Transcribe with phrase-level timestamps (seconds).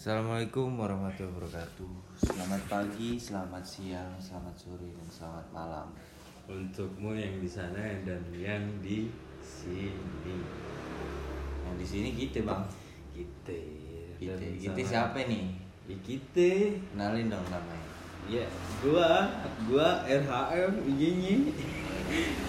[0.00, 1.92] Assalamualaikum warahmatullahi wabarakatuh.
[2.24, 5.92] Selamat pagi, selamat siang, selamat sore, dan selamat malam.
[6.48, 9.12] Untukmu yang di sana dan yang di
[9.44, 10.40] sini.
[11.68, 12.64] Yang di sini kita bang.
[13.12, 13.60] Kita.
[14.16, 15.52] Kita, Dan kita siapa nih?
[15.84, 16.80] Ya, kita.
[16.96, 17.88] Kenalin dong namanya.
[18.24, 18.48] Ya,
[18.80, 19.28] gua,
[19.68, 21.36] gua RHM IG-nya.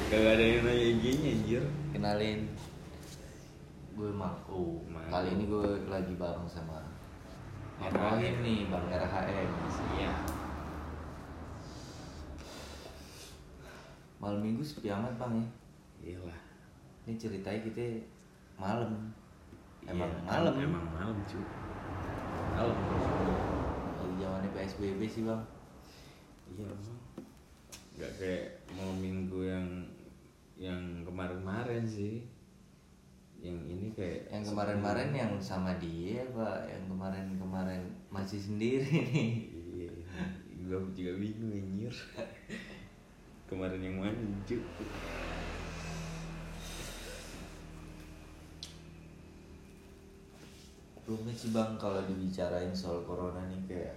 [0.08, 1.64] Gak ada yang nanya IG-nya anjir.
[1.92, 2.48] Kenalin.
[3.92, 4.08] Gue.
[4.08, 4.88] Mako.
[5.12, 6.91] Kali ini gue lagi bareng sama
[7.82, 7.98] RHM.
[7.98, 9.50] RHM nih, bang RHM.
[9.98, 10.12] Iya.
[14.22, 15.48] Malam minggu sepi amat bang ya.
[16.02, 16.40] Iyalah.
[17.10, 18.06] Ini ceritanya kita
[18.62, 19.10] malam.
[19.90, 20.54] Emang Iya, malam.
[20.62, 21.42] Emang malam cuy.
[22.54, 22.78] Malam.
[23.98, 25.42] Lagi zamannya PSBB sih bang.
[26.54, 27.00] Iya emang.
[27.98, 28.46] Gak kayak
[28.78, 29.68] malam minggu yang
[30.62, 32.22] yang kemarin-kemarin sih.
[33.42, 37.82] Yang ini kayak Yang kemarin-kemarin yang sama dia pak, yang kemarin-kemarin
[38.14, 39.50] masih sendiri nih.
[39.50, 39.90] Iya,
[40.70, 41.96] gua juga bingung anjir.
[43.50, 44.14] Kemarin yang mana
[44.46, 44.62] cuy?
[51.02, 53.96] Rumit sih bang kalau dibicarain soal corona nih kayak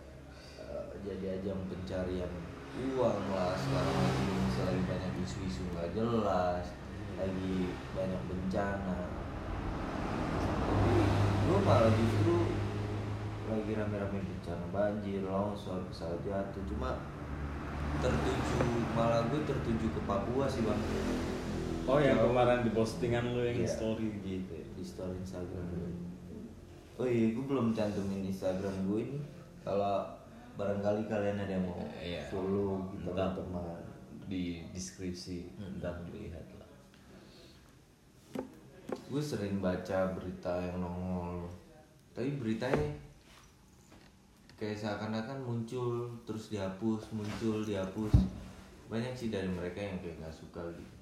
[0.58, 2.33] eh, jadi ajang pencarian
[2.75, 6.67] uang lah sekarang lagi misalnya banyak isu-isu nggak jelas,
[7.14, 9.14] lagi banyak bencana.
[11.45, 12.34] Gue malah justru
[13.45, 16.65] lagi rame-rame bencana banjir, longsor, pesawat jatuh.
[16.67, 16.97] Cuma
[18.01, 18.59] tertuju
[18.92, 20.81] malah gue tertuju ke Papua sih bang.
[21.85, 23.69] Oh yang kemarin di postingan lu yang Iya.
[23.69, 24.51] story gitu.
[24.51, 24.65] ya?
[24.75, 25.92] di story Instagram gue.
[26.95, 29.19] Oh iya, gue belum cantumin Instagram gue ini.
[29.61, 30.07] Kalau
[30.55, 32.25] barangkali kalian ada yang mau Iya.
[32.31, 33.79] follow kita Ntar teman.
[34.25, 36.64] di deskripsi ntar dilihat lah.
[39.15, 41.47] Gue sering baca berita yang nongol,
[42.11, 42.98] tapi beritanya
[44.59, 48.11] kayak seakan-akan muncul terus dihapus, muncul dihapus.
[48.91, 50.95] Banyak sih dari mereka yang kayak nggak suka gitu.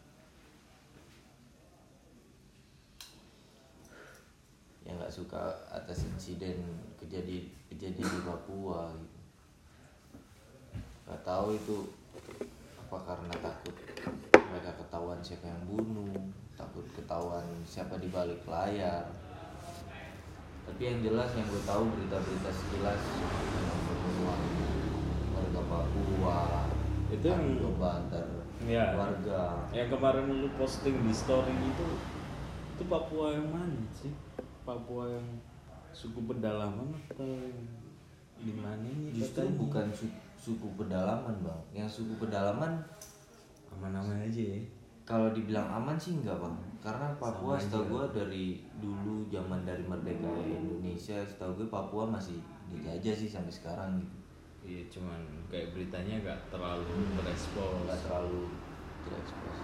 [4.83, 5.41] yang nggak suka
[5.71, 6.59] atas insiden
[6.99, 9.19] kejadian kejadian di Papua gitu
[11.07, 11.77] nggak tahu itu
[12.77, 13.77] apa karena takut
[14.35, 16.13] mereka ketahuan siapa yang bunuh
[16.55, 19.09] takut ketahuan siapa di balik layar
[20.63, 23.03] tapi yang jelas yang gue tahu berita-berita sekilas
[25.33, 26.41] warga Papua
[27.13, 28.25] Itu yang- antar
[28.63, 28.95] Iya.
[28.95, 31.87] warga Yang kemarin lu posting di story itu
[32.73, 34.15] itu Papua yang mana sih?
[34.65, 35.27] Papua yang
[35.93, 37.27] suku pedalaman atau
[38.39, 39.13] di mana ini?
[39.13, 39.59] justru katanya?
[39.61, 42.81] bukan su- suku pedalaman bang yang suku pedalaman
[43.73, 44.61] Nama-nama aja ya.
[45.13, 48.47] Kalau dibilang aman sih enggak bang, karena Papua Sama setahu gue dari
[48.81, 52.41] dulu zaman dari merdeka Indonesia, setahu gue Papua masih
[52.73, 54.17] dijajah sih sampai sekarang gitu,
[54.65, 55.21] Iya cuman
[55.53, 57.85] kayak beritanya gak terlalu berespons.
[57.85, 58.57] nggak terlalu
[59.05, 59.59] terekspos.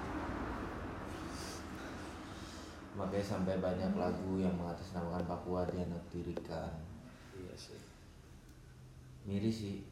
[2.93, 6.77] Makanya sampai banyak lagu yang mengatasnamakan Papua dianaktirikan,
[7.33, 7.81] Iya sih.
[9.25, 9.88] miris sih.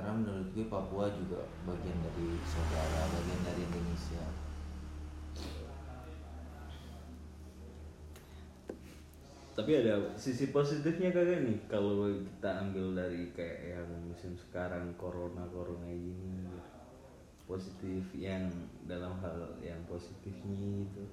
[0.00, 4.24] Karena menurut gue Papua juga bagian dari saudara, bagian dari Indonesia.
[9.52, 11.68] Tapi ada sisi positifnya kagak nih.
[11.68, 16.48] Kalau kita ambil dari kayak yang musim sekarang corona corona ini
[17.44, 18.48] positif yang
[18.88, 21.04] dalam hal yang positifnya itu.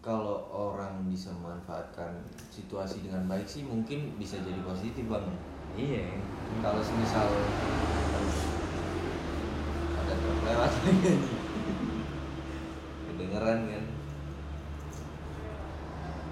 [0.00, 5.28] Kalau orang bisa memanfaatkan situasi dengan baik sih mungkin bisa jadi positif bang
[5.76, 6.18] iya.
[6.60, 7.30] Kalau semisal
[10.00, 10.72] ada truk lewat.
[13.06, 13.84] Kedengeran kan?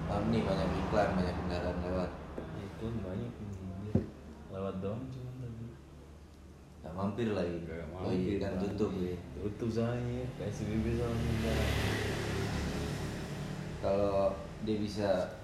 [0.08, 2.10] Maaf nih banyak iklan banyak kendaraan lewat.
[2.58, 3.32] Itu banyak
[4.48, 5.66] lewat doang cuma tadi
[6.82, 7.56] nggak mampir lagi.
[7.62, 9.14] Nggak oh iya mampir, kan tutup ya.
[9.38, 11.54] Tutup soalnya psbb soalnya
[13.78, 14.34] kalau
[14.66, 15.38] dia bisa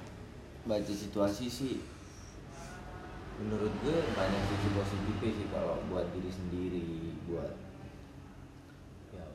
[0.67, 1.75] baca situasi sih
[3.43, 6.87] menurut gue banyak sisi positifnya sih kalau buat diri sendiri
[7.27, 7.53] buat
[9.11, 9.27] ya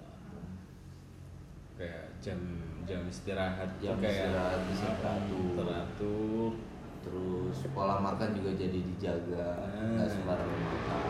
[1.75, 2.39] kayak jam
[2.87, 5.51] jam istirahat Jam kayak istirahat bisa teratur.
[5.59, 6.51] teratur
[6.99, 9.95] terus pola makan juga jadi dijaga Ah.
[9.95, 11.03] nggak sembarangan makan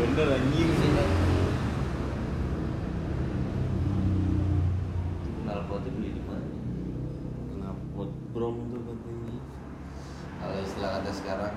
[0.00, 0.70] bener anjing
[5.44, 6.46] knalpotnya beli di mana
[8.50, 9.38] brong tuh katanya
[10.40, 11.54] kalau istilah kata sekarang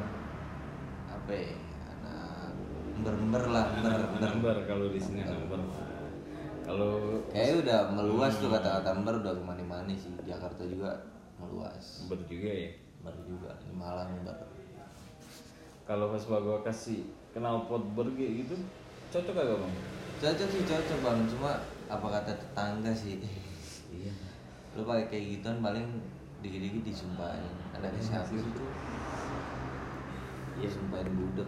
[1.09, 1.51] apa ya
[1.89, 2.51] anak
[2.99, 5.61] ember-ember lah ember Anak- ember ember kalau di sini ember
[6.63, 10.15] Kalau Kayaknya udah meluas tuh kata-kata Ember udah ke mana-mana sih.
[10.23, 10.95] Jakarta juga
[11.35, 12.07] meluas.
[12.07, 12.71] Ber juga ya.
[13.03, 14.31] Ember juga di Malang Ember.
[15.83, 17.03] Kalau pas gua kasih
[17.35, 18.55] kenal pot burger gitu,
[19.11, 19.73] cocok agak bang?
[20.23, 21.51] Cocok sih cocok bang, cuma
[21.91, 23.19] apa kata tetangga sih.
[23.91, 24.15] Iya.
[24.79, 25.83] Lu pakai kayak gituan paling
[26.43, 27.55] dikit-dikit disumpahin.
[27.71, 28.63] Ada siapa itu?
[30.59, 31.47] Ya sumpahin budek.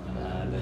[0.00, 0.56] Mana ada.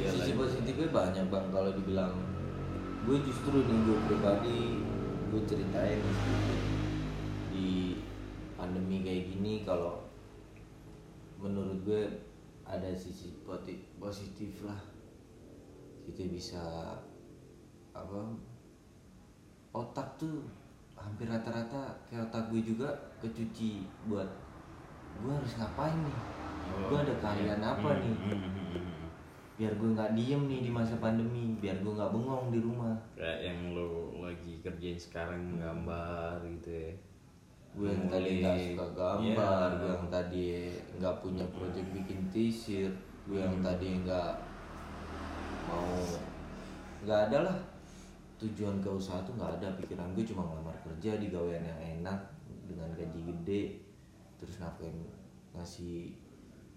[0.00, 0.08] Iya.
[0.16, 2.16] Sisi positifnya banyak bang kalau dibilang
[3.04, 4.82] gue justru nih gue pribadi
[5.30, 6.02] gue ceritain
[7.54, 8.00] di
[8.58, 10.02] pandemi kayak gini kalau
[11.38, 12.02] menurut gue
[12.66, 13.32] ada sisi
[13.98, 14.80] positif lah
[16.06, 16.62] kita bisa
[17.94, 18.20] apa
[19.74, 20.46] otak tuh
[20.96, 22.88] hampir rata-rata kayak otak gue juga
[23.20, 24.28] kecuci buat
[25.20, 26.18] gue harus ngapain nih?
[26.88, 29.08] Gue ada keahlian apa Hmm, nih hmm, hmm, hmm.
[29.56, 32.96] biar gue nggak diem nih di masa pandemi biar gue nggak bengong di rumah.
[33.16, 33.88] Kayak yang lo
[34.20, 36.92] lagi kerjain sekarang gambar gitu ya.
[37.76, 39.76] Gue yang tadi nggak suka gambar Iya.
[39.76, 40.46] gue yang tadi
[40.96, 42.94] nggak punya project bikin t-shirt
[43.28, 43.66] gue yang Hmm.
[43.68, 44.32] tadi nggak
[45.66, 46.00] mau
[47.04, 47.56] nggak ada lah
[48.36, 52.16] tujuan ke usaha tuh nggak ada pikiran gue cuma ngelamar kerja di gawean yang enak
[52.64, 53.62] dengan gaji gede
[54.36, 54.96] terus nafkain
[55.52, 56.16] ngasih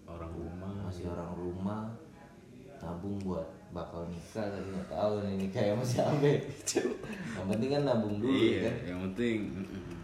[0.04, 0.72] orang rumah.
[0.84, 1.82] masih orang rumah
[2.80, 6.28] nabung buat bakal nikah tapi nggak tahu nih nikah sama siapa
[7.36, 9.36] yang penting kan nabung dulu iya, kan yang penting.
[9.48, 9.96] mm, mm.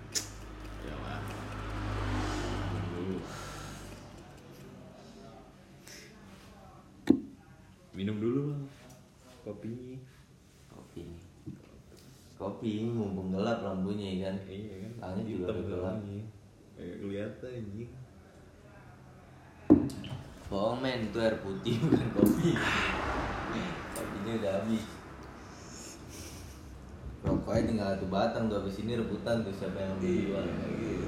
[0.87, 1.19] Ya lah.
[2.95, 3.19] Dulu.
[7.97, 8.43] Minum dulu.
[9.43, 9.97] Kopinya.
[10.69, 11.09] kopi
[12.37, 14.93] kopi mumpung gelap lampunya ya kan Iya kan.
[15.01, 15.97] langit juga udah gelap.
[16.77, 17.91] Kayak kelihatan anjing.
[20.47, 22.55] bohong men itu air putih bukan kopi
[23.97, 24.85] kopinya udah habis
[27.27, 30.47] rokoknya tinggal satu batang tuh habis ini rebutan tuh siapa yang ambil duluan
[30.79, 31.07] gitu.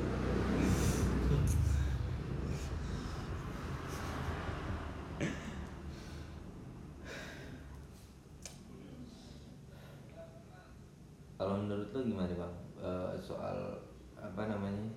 [11.38, 12.54] Kalau menurut lo gimana bang?
[12.80, 13.76] Eh, soal
[14.16, 14.88] apa namanya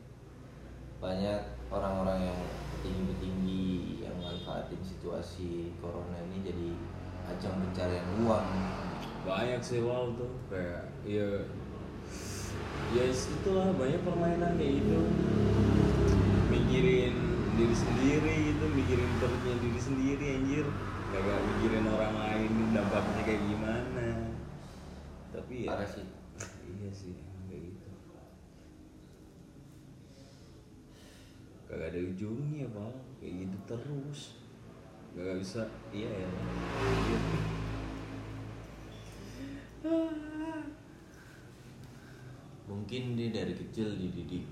[1.04, 2.40] banyak orang-orang yang
[2.80, 6.70] tinggi-tinggi yang manfaatin situasi corona ini jadi
[7.36, 8.48] ajang pencarian uang.
[9.28, 10.32] banyak sih wow tuh.
[10.48, 11.28] Kayak ya
[12.96, 15.00] ya itulah banyak permainan kayak gitu.
[16.56, 17.16] Mikirin
[17.60, 20.66] diri sendiri gitu mikirin perutnya diri sendiri anjir.
[21.12, 24.08] Gak mikirin orang lain dampaknya kayak gimana.
[25.36, 26.21] Tapi ya Parah sih.
[26.68, 27.90] Iya sih emang kayak gitu.
[31.72, 32.96] Kagak ada ujungnya bang.
[33.18, 34.22] Kayak gitu terus.
[35.16, 35.62] Gak bisa.
[35.92, 36.30] Iya ya.
[37.00, 37.20] Iya.
[42.72, 44.48] Mungkin dia dari kecil dididik.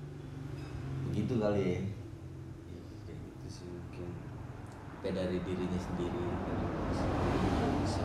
[1.07, 1.79] Begitu kali ya.
[2.67, 4.09] Iya, kayak gitu sih mungkin.
[4.99, 6.23] Kayak dari dirinya sendiri.
[7.79, 8.03] bisa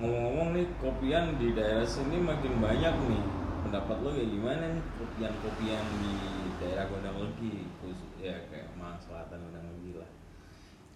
[0.00, 3.24] ngomong-ngomong nih kopian di daerah sini makin banyak nih.
[3.60, 4.84] Pendapat lo kayak gimana nih?
[4.96, 6.14] Kopian kopian di
[6.56, 10.10] daerah Gondang Legi khusus ya kayak Malang Selatan Gondang Legi lah.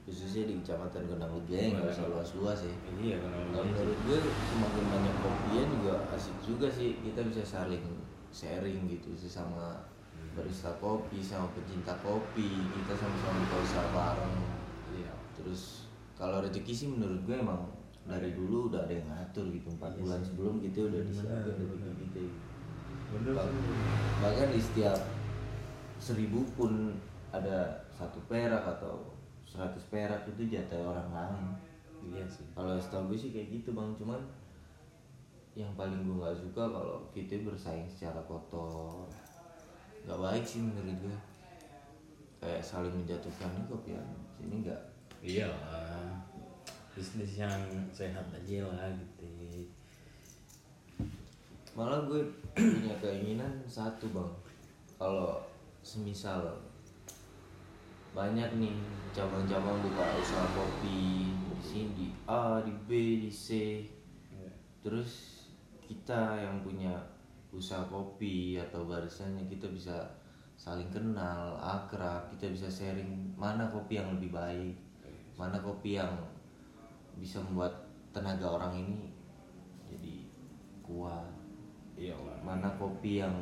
[0.08, 2.74] Khususnya di kecamatan Gondang Legi ya nggak usah luas-luas ya.
[2.96, 3.60] iya Gondang Legi.
[3.76, 6.96] Menurut gue semakin banyak kopian juga asik juga sih.
[7.04, 7.84] Kita bisa saling
[8.32, 9.84] sharing gitu sesama
[10.32, 12.48] barista kopi sama pecinta kopi.
[12.48, 14.36] Kita sama-sama usaha bareng.
[14.96, 15.12] Iya.
[15.36, 19.96] Terus kalau rezeki sih menurut gue emang dari dulu udah ada yang ngatur gitu empat
[19.96, 21.54] Iya bulan sebelum kita udah Bener, disiapin
[21.96, 22.24] kita gitu.
[23.14, 23.52] bener Bah-
[24.20, 24.98] bahkan di setiap
[25.96, 26.92] seribu pun
[27.32, 29.16] ada satu perak atau
[29.48, 31.44] seratus perak itu jatah orang lain.
[32.04, 32.44] Iya sih.
[32.52, 33.90] Kalau setahu gue sih kayak gitu bang.
[33.96, 34.20] Cuman
[35.56, 39.08] yang paling gue nggak suka kalau kita bersaing secara kotor.
[40.04, 41.16] Nggak baik sih menurut gue
[42.44, 44.04] kayak saling menjatuhkan ini kopian
[44.36, 44.82] sini nggak
[45.24, 45.48] iya
[46.94, 47.50] bisnis yang
[47.90, 49.26] sehat aja lah gitu.
[51.74, 52.22] Malah gue
[52.54, 54.32] punya keinginan satu bang.
[54.94, 55.42] Kalau
[55.82, 56.54] semisal
[58.14, 58.78] banyak nih
[59.10, 62.90] cabang-cabang buka usaha kopi di sini di A di B
[63.26, 63.82] di C.
[64.86, 65.42] Terus
[65.82, 66.94] kita yang punya
[67.50, 69.98] usaha kopi atau barisannya kita bisa
[70.54, 74.74] saling kenal akrab kita bisa sharing mana kopi yang lebih baik
[75.34, 76.14] mana kopi yang
[77.18, 78.98] bisa membuat tenaga orang ini
[79.90, 80.14] jadi
[80.86, 81.30] kuat.
[81.94, 83.34] Iya lah mana kopi yang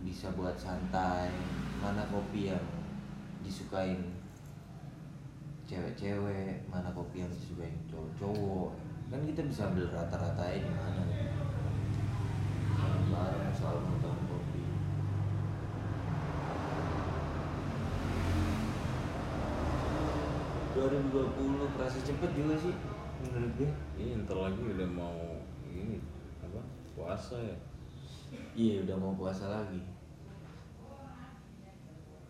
[0.00, 1.28] bisa buat santai
[1.82, 2.64] mana kopi yang
[3.42, 4.14] disukain
[5.66, 8.70] cewek-cewek mana kopi yang disukain cowok-cowok.
[9.10, 11.02] Kan kita bisa ambil rata-rata di mana.
[13.10, 14.62] Bareng soal nonton kopi.
[20.78, 22.74] 2020 kerasa cepet juga sih
[23.22, 25.18] menurut gue Ini ntar lagi udah mau
[25.70, 26.02] ini
[26.40, 26.60] apa
[26.92, 27.56] puasa ya.
[28.54, 29.80] Iya udah mau puasa lagi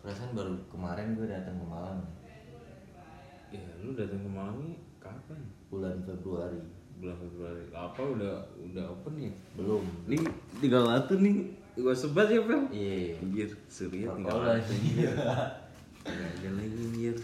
[0.01, 2.01] Perasaan baru kemarin gue datang ke Malang
[3.53, 5.41] Ya lu datang ke Malang kapan?
[5.69, 6.61] Bulan Februari
[7.01, 7.65] Bulan Februari.
[7.73, 9.33] Apa udah udah open ya?
[9.57, 10.21] Belum Nih
[10.61, 11.49] tinggal satu nih.
[11.81, 12.61] Gua sebat ya, Pel.
[12.69, 14.75] Iya Anjir, Surya tinggal Protokol satu.
[14.77, 15.11] aja.
[16.05, 17.17] Nggak ada lagi anjir.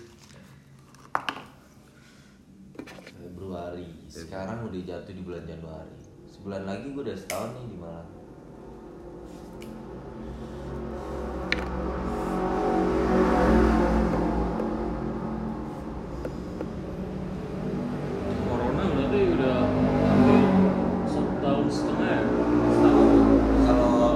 [3.36, 3.84] Februari.
[4.08, 5.92] Sekarang udah jatuh di bulan Januari.
[6.24, 8.08] Sebulan lagi gue udah setahun nih di Malang.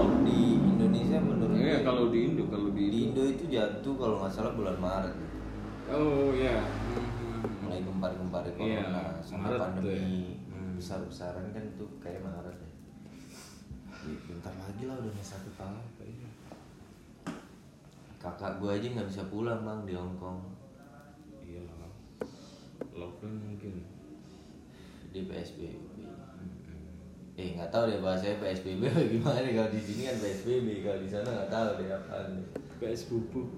[0.00, 0.36] Kalau di
[1.60, 3.22] gue, kalau di Indo, kalau di Indo.
[3.28, 5.12] Itu jatuh kalau nggak salah bulan Maret.
[5.92, 6.56] Oh ya.
[6.56, 7.09] mulai
[8.00, 10.32] gempar-gempar corona Iya, tuh pandemi ya.
[10.48, 10.72] Hmm.
[10.74, 12.68] besar-besaran kan itu kayak Maret ya.
[14.00, 15.76] Ya, Bentar lagi lah udah satu tahun.
[18.16, 20.40] Kakak gue aja nggak bisa pulang bang di Hong Kong
[21.40, 21.92] Iya lah.
[22.92, 23.84] Lockdown mungkin.
[25.10, 25.74] di PSBB.
[27.34, 31.08] Eh nggak tahu deh bahasanya PSBB apa gimana kalau di sini kan PSBB kalau di
[31.10, 32.46] sana nggak tahu deh apaan deh.
[32.78, 33.48] PS bubuk.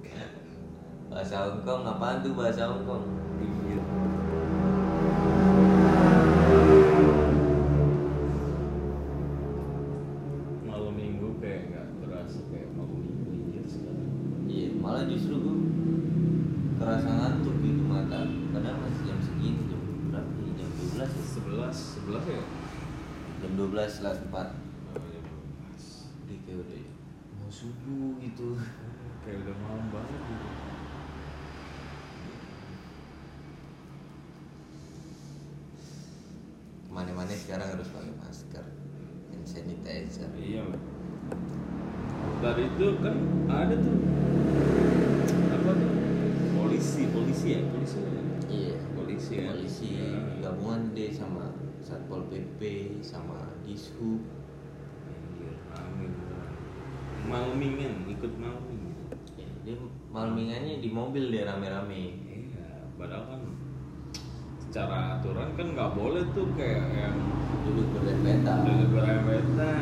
[1.07, 2.83] Bahasa Hong Kong apaan tuh bahasa Hong
[24.03, 24.49] lah 4
[24.93, 25.21] Oh, ya,
[25.63, 25.85] pas.
[26.27, 26.81] Udah kayak udah
[27.39, 28.59] mau subuh gitu
[29.23, 30.47] Kayak udah malam banget gitu.
[36.83, 38.65] Ke mana-mana sekarang harus pakai masker
[39.33, 40.63] Hand sanitizer Iya.
[42.43, 43.17] Tadi itu kan
[43.47, 43.99] ada tuh
[45.53, 45.91] apa tuh
[46.53, 48.11] polisi polisi ya polisi ya?
[48.51, 50.11] Iya polisi ya Polisi Ya.
[50.43, 51.55] gabungan deh sama
[51.93, 52.61] Satpol PP
[53.05, 54.25] sama Dishub
[56.01, 56.09] beneran.
[57.29, 58.97] Malmingan ikut malming
[59.37, 59.77] ya, Dia
[60.09, 62.17] malmingannya di mobil dia rame-rame.
[62.25, 63.43] Iya padahal kan
[64.57, 67.21] secara aturan kan nggak boleh tuh kayak yang
[67.69, 69.77] Duduk berdempetan udah berempetan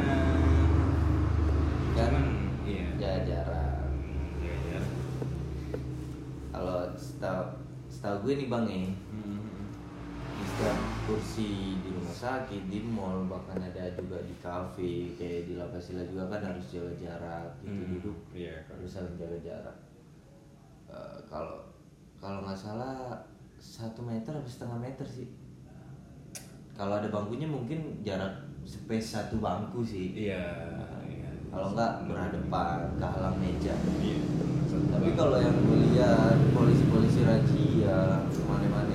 [1.95, 2.11] Kan?
[2.11, 2.27] Cuman
[2.67, 2.91] iya.
[2.99, 3.15] Iya
[4.67, 4.81] ya
[6.51, 7.55] Kalau setahu
[7.87, 8.83] setahu gue nih bang ya.
[9.15, 9.30] Hmm.
[11.11, 16.31] Kursi di rumah sakit, di mall, bahkan ada juga di kafe, kayak di Lapasila juga
[16.31, 18.63] kan harus jaga jarak, gitu Hmm, duduk kan.
[18.71, 19.77] harus saling jaga jarak.
[20.87, 21.67] Eh, kalau
[22.23, 23.27] kalau nggak salah
[23.59, 25.27] satu meter atau setengah meter sih.
[26.79, 30.15] Kalau ada bangkunya mungkin jarak space satu bangku sih.
[30.15, 30.47] iya
[31.05, 33.75] iya Kalau nggak berhadapan, kehalang meja.
[33.99, 34.23] iya
[34.71, 37.99] Tapi kalau yang gue lihat polisi-polisi razia
[38.31, 38.95] ke mana-mana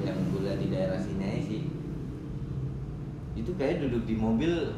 [0.00, 1.62] yang gue lihat di daerah sini aja sih
[3.46, 4.74] itu kayak duduk di mobil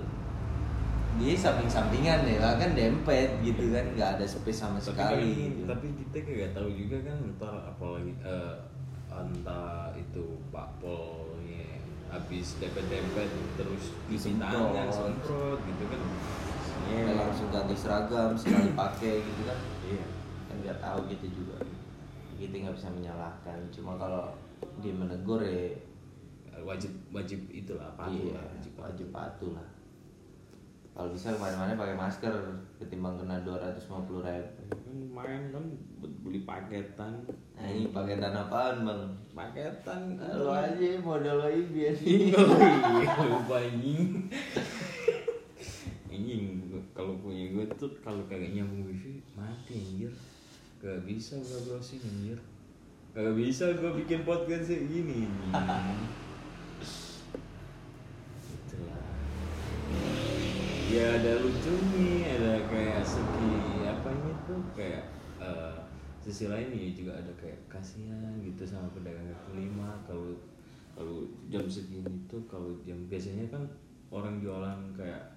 [1.17, 5.41] dia samping-sampingan ya lah kan dempet gitu kan nggak ada space sama tapi sekali kan-
[5.41, 5.63] gitu.
[5.65, 8.55] tapi kita kayak tahu juga kan ntar apalagi eh,
[9.09, 14.53] entah itu Pak Polnya habis dempet-dempet terus isi Disemprot.
[14.71, 16.01] tangan semprot gitu kan.
[16.87, 19.59] Kayak Iya, langsung ganti seragam sekali pakai gitu kan.
[19.85, 20.05] Iya.
[20.45, 21.57] Kan nggak tahu gitu juga.
[22.37, 23.59] Kita nggak bisa menyalahkan.
[23.69, 24.33] Cuma kalau
[24.81, 25.69] dia menegur ya
[26.63, 28.85] wajib wajib itulah patuh iya, lah wajib patuh.
[28.89, 29.69] wajib patuh lah.
[30.99, 32.35] Kalau bisa ke mana-mana pakai masker
[32.83, 34.63] ketimbang kena 250 ribu.
[34.67, 35.63] Kan lumayan kan
[36.03, 37.23] buat beli paketan.
[37.55, 39.03] Nah ini paketan apaan bang?
[39.31, 40.19] Paketan.
[40.19, 42.35] Lo aja modal lo biar Iya,
[43.31, 44.27] lupa anjing.
[46.11, 50.11] Anjing gua- kalau punya gue tuh kalau kagak nyambung wifi mati anjir.
[50.83, 52.39] Gak bisa gue browsing anjir.
[53.15, 55.31] Gak bisa gue bikin podcast kayak gini
[58.49, 59.03] itulah.
[60.89, 65.05] Ya ada lucunya ada kayak segi apanya tuh kayak
[65.37, 65.77] eh,
[66.25, 70.01] sisi lain ya juga ada kayak kasihan gitu sama pedagang kaki lima.
[70.09, 70.33] Kalau
[70.97, 73.63] kalau jam segini tuh kalau jam biasanya kan
[74.09, 75.37] orang jualan kayak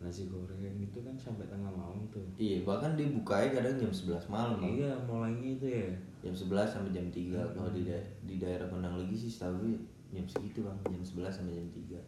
[0.00, 2.24] nasi goreng itu kan sampai tengah malam tuh.
[2.40, 4.56] Iya bahkan dibukanya kadang jam 11 malam.
[4.60, 5.88] Iya mulainya itu ya.
[6.24, 9.76] Jam 11 sampai jam 3 kalau di da- di daerah Kendang lagi sih gue
[10.10, 10.78] jam segitu bang.
[10.86, 12.00] Jam 11 sampai jam 3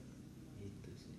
[0.63, 1.15] itu sih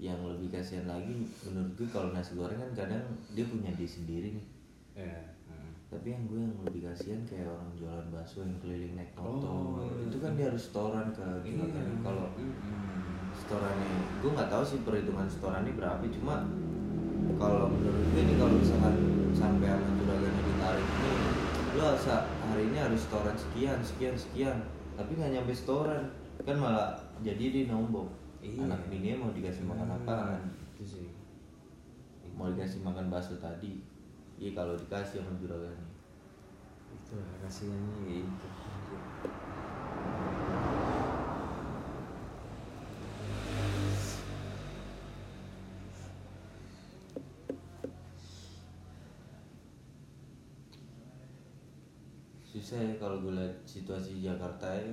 [0.00, 4.36] yang lebih kasihan lagi menurut gue kalau nasi goreng kan kadang dia punya dia sendiri
[4.36, 4.46] nih.
[4.94, 5.16] Ya
[5.50, 5.70] hmm.
[5.90, 9.48] tapi yang gue yang lebih kasihan kayak orang jualan bakso yang keliling naik motor.
[9.48, 11.66] Oh, itu kan dia harus setoran ke Iya.
[11.70, 11.88] kan?
[12.02, 12.26] kalau
[13.34, 13.90] setorannya
[14.22, 16.46] gue nggak tahu sih perhitungan setorannya berapa cuma
[17.34, 18.94] kalau menurut gue nih kalau misalkan
[19.34, 21.12] sampai sama juragannya ditarik ini
[21.74, 21.86] lo
[22.46, 24.56] hari ini harus setoran sekian sekian sekian
[24.94, 26.02] tapi nggak nyampe setoran.
[26.42, 28.10] Kan malah jadi dia nombok
[28.44, 28.68] Iya.
[28.68, 30.52] anak bini mau dikasih makan apaan?
[30.76, 31.08] itu sih.
[32.36, 33.80] Mau dikasih makan bakso tadi.
[34.36, 35.94] Iya kalau dikasih sama juragannya
[36.94, 38.22] itu lah kasihannya ya
[52.74, 54.90] susah ya kalau gue lihat situasi Jakarta ya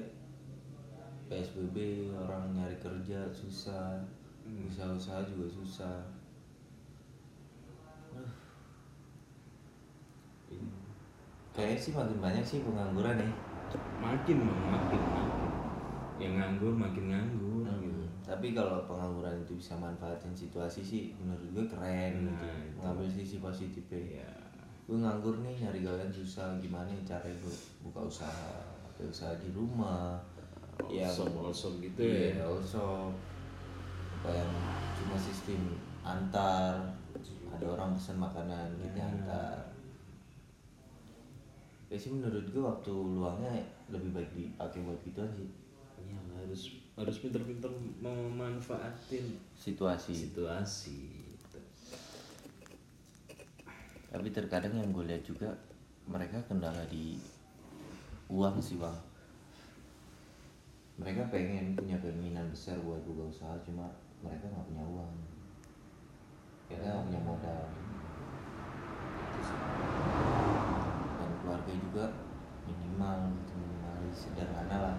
[1.25, 1.77] PSBB
[2.13, 3.97] orang nyari kerja susah
[4.41, 4.65] Hmm.
[4.65, 6.01] usaha-usaha juga susah.
[10.49, 10.65] Iya.
[11.53, 13.29] kayaknya sih makin banyak sih pengangguran ya.
[13.97, 15.51] Makin Bang, makin makin.
[16.17, 18.01] Yang nganggur makin nganggur gitu.
[18.21, 22.45] tapi kalau pengangguran itu bisa manfaatin situasi sih menurut gue keren Nah, gitu.
[22.49, 22.77] itu.
[22.81, 24.25] ngambil sisi positifnya.
[24.25, 24.31] Ya
[24.91, 26.59] gue nganggur nih nyari gawean susah.
[26.59, 28.59] Gimana ya cara gue buka usaha
[28.91, 30.19] buka usaha di rumah?
[30.91, 33.07] Yang also gitu iya, ya also
[34.19, 34.51] apa yang
[34.99, 36.91] cuma sistem antar
[37.47, 39.15] ada orang pesan makanan kita Hmm.
[39.15, 39.57] antar.
[41.87, 45.47] Ya sih menurut gue waktu luangnya lebih baik dipakai buat gituan sih
[46.01, 46.61] Iya, harus
[46.97, 47.71] harus pinter-pinter
[48.01, 50.11] memanfaatin situasi.
[50.11, 50.99] situasi.
[50.99, 51.20] gitu.
[54.11, 55.55] Tapi terkadang yang gue lihat juga
[56.03, 57.15] mereka kendala di
[58.27, 58.99] uang sih bang.
[60.99, 63.87] Mereka pengen punya keinginan besar buat buka usaha cuma
[64.19, 65.13] mereka nggak punya uang.
[66.67, 67.63] Mereka nggak punya modal.
[71.15, 72.05] Dan keluarga juga
[72.67, 74.95] minimal gitu minimalis sederhana lah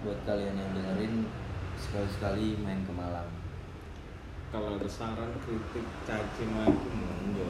[0.00, 1.28] buat kalian yang dengerin
[1.76, 3.28] sekali-sekali main ke Malang.
[4.50, 7.48] Kalau ada saran, kritik, caci maki monggo.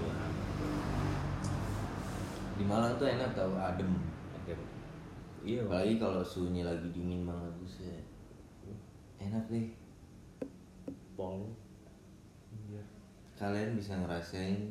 [2.59, 3.89] Di Malang tuh enak tau adem.
[4.37, 4.53] Oke.
[5.47, 8.05] Iya, apalagi kalau suhunya lagi dingin banget buset.
[9.23, 9.71] Enak deh.
[11.15, 11.55] Pol.
[12.51, 12.83] Iya.
[13.39, 14.69] kalian bisa ngerasain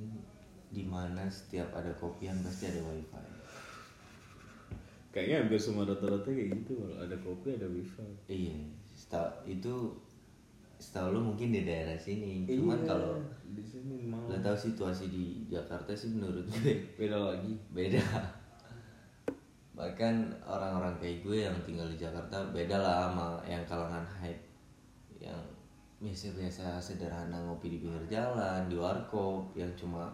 [0.70, 3.29] di mana setiap ada kopian pasti ada wifi
[5.10, 8.06] Kayaknya hampir semua rata-rata kayak gitu kalau ada kopi ada wifi.
[8.30, 8.54] iya
[8.93, 9.74] setahu itu
[10.78, 13.13] setahu lu mungkin di daerah sini cuman Iya, kalau
[13.50, 17.58] di sini mau lo tahu situasi di Jakarta sih menurut gue beda lagi.
[17.74, 18.04] beda
[19.74, 24.43] bahkan orang-orang kayak gue yang tinggal di Jakarta beda lah sama yang kalangan hype
[25.17, 25.39] yang
[26.00, 30.12] biasa-biasa sederhana ngopi di pinggir jalan di warkop yang cuma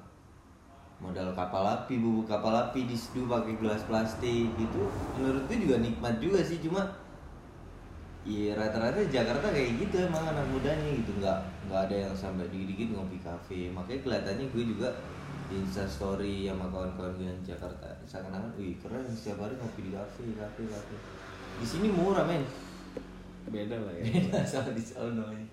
[1.03, 4.51] modal kapal api bubuk kapal api diseduh pakai gelas plastik.
[4.55, 4.81] Gitu
[5.19, 7.05] menurut gue juga nikmat juga sih cuma
[8.25, 11.13] Iya rata-rata Jakarta kayak gitu emang anak mudanya gitu.
[11.21, 13.69] Nggak nggak ada yang sampai dikit-dikit ngopi kafe.
[13.69, 14.89] Makanya kelihatannya gue juga
[15.45, 17.85] di Instastory sama kawan-kawan gue yang di Jakarta.
[18.09, 20.95] Seakan-akan wih keren setiap hari ngopi di kafe kafe kafe.
[21.61, 22.41] Di sini murah men.
[23.53, 24.03] Beda lah ya.
[24.09, 25.45] beda sama di sono ya.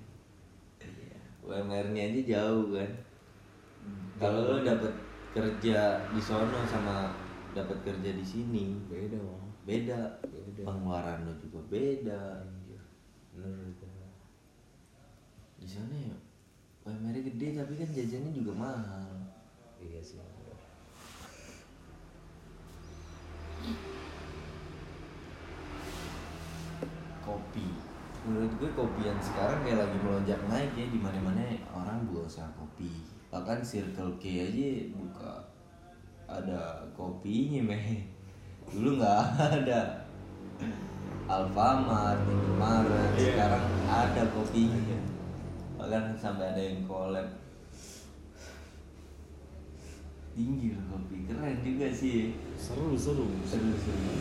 [1.45, 2.91] UMR-nya aja jauh kan.
[4.17, 4.93] Kalau lo dapet
[5.33, 5.81] kerja
[6.13, 7.17] di sono sama
[7.53, 9.45] dapat kerja di sini beda, Bang.
[9.65, 10.63] beda Beda.
[10.69, 12.83] pengeluaran lo juga beda Anjir.
[13.33, 13.73] Bener
[15.63, 16.17] di sana ya
[16.83, 19.15] UMR gede tapi kan jajannya juga mahal
[19.79, 20.19] Iya sih.
[27.23, 27.67] kopi
[28.27, 31.43] menurut gue kopi yang sekarang kayak lagi melonjak naik ya di mana mana
[31.75, 32.91] orang buat usaha kopi
[33.33, 35.33] bahkan Circle K aja buka.
[36.29, 38.05] Ada kopinya meh
[38.69, 40.05] dulu nggak ada.
[41.33, 43.25] Alfamart, Indomaret, Iya.
[43.33, 44.99] sekarang ada kopinya.
[45.81, 47.25] Bahkan sampai ada yang collab.
[50.37, 51.25] Tinggi loh kopi.
[51.25, 52.37] Keren juga sih.
[52.61, 53.33] Seru, seru.
[53.49, 54.13] seru seru.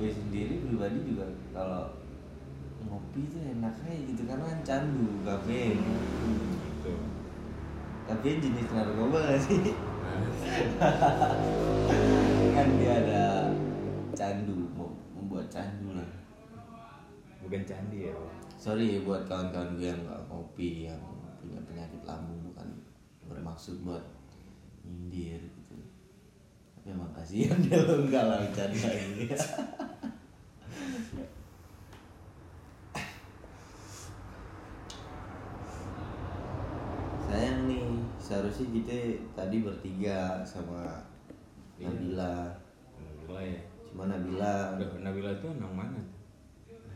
[0.00, 1.96] Gue sendiri pribadi juga kalau
[2.84, 4.22] ngopi tuh enak aja gitu.
[4.28, 5.76] Karena kan candu kafe.
[8.04, 9.72] Tapi jenis narkoba gak sih?
[12.54, 13.22] Kan dia ada
[14.14, 16.10] candu mau membuat candu lah.
[17.44, 18.14] Bukan candi ya
[18.64, 20.96] sorry buat kawan-kawan gue yang nggak kopi yang
[21.36, 22.64] punya penyakit lambung bukan
[23.28, 24.00] bermaksud buat
[24.88, 25.76] nyindir gitu.
[26.80, 29.28] Tapi emang kasihan dia lo enggak lah bercanda ini
[37.28, 37.84] sayang nih
[38.24, 41.04] seharusnya kita tadi bertiga sama
[41.74, 41.90] Iya.
[41.90, 42.34] Nabila.
[42.96, 43.60] Nabila ya?
[43.90, 44.54] Cuma Nabila.
[45.02, 46.00] Nabila itu anak mana?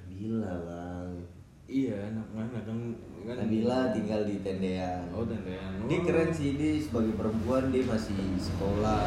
[0.09, 1.13] Nabila bang.
[1.69, 2.79] Iya anak mana kan
[3.29, 5.05] kan Nabila tinggal di tendean.
[5.13, 5.85] Oh tendean.
[5.85, 9.05] Dia keren sih, dia sebagai perempuan dia masih sekolah.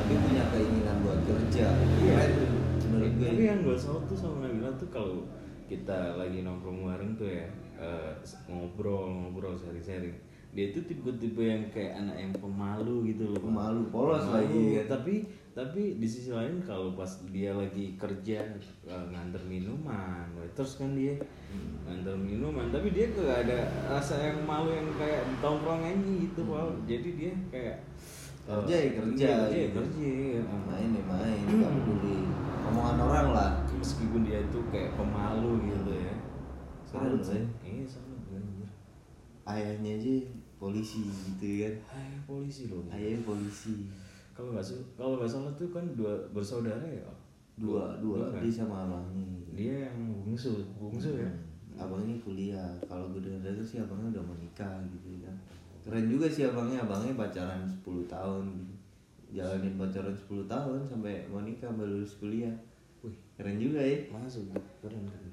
[0.00, 1.68] Tapi punya keinginan buat kerja.
[1.68, 2.14] Iya.
[2.14, 2.32] Keren
[2.88, 3.28] menurut gue.
[3.28, 5.26] Tapi yang gue salut tuh sama Nabila tuh kalau
[5.66, 7.48] kita lagi nongkrong bareng tuh ya
[7.80, 8.12] eh,
[8.52, 10.12] ngobrol ngobrol sharing-sharing
[10.54, 13.42] dia tuh tipe-tipe yang kayak anak yang pemalu gitu loh.
[13.42, 14.98] Pemalu, polos lagi kan.
[14.98, 18.42] tapi tapi di sisi lain kalau pas dia lagi kerja
[18.90, 20.26] eh, nganter minuman
[20.58, 21.14] terus kan dia
[21.86, 26.90] nganter minuman tapi dia gak ada rasa yang malu yang kayak di tongkrongannya gitu Pak.
[26.90, 27.76] jadi dia kayak
[28.50, 29.68] eh, Kerja ya kerja kerja ya.
[29.72, 30.10] Kerja
[30.66, 32.18] Main ya main, gak peduli.
[32.66, 33.50] Omongan orang lah.
[33.78, 36.14] Meskipun dia itu kayak pemalu gitu ya.
[36.82, 37.46] Salut sih.
[37.62, 38.68] iya salut anjir.
[39.46, 40.14] Ayahnya aja
[40.64, 41.74] polisi gitu kan.
[41.92, 42.80] Hai polisi loh.
[42.88, 43.92] Ayahnya polisi.
[44.32, 47.04] Kalau nggak su- kalau nggak salah tuh kan dua bersaudara ya
[47.54, 48.42] Dua, dua, kan?
[48.42, 49.22] dia sama abangnya
[49.54, 51.30] dia yang bungsu bungsu ya?
[51.30, 52.66] Hmm, Abangnya kuliah.
[52.82, 55.36] Kalau gue denger denger sih abangnya udah menikah gitu kan.
[55.86, 56.82] Keren juga sih abangnya.
[56.82, 58.46] Abangnya pacaran 10 tahun.
[59.30, 62.50] Jalanin pacaran 10 tahun sampai mau nikah baru lulus kuliah.
[63.06, 63.14] Wih.
[63.38, 63.98] Keren juga ya.
[64.10, 64.50] Masuk
[64.82, 65.32] keren keren.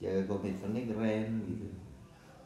[0.00, 1.68] Jaga komitmennya keren gitu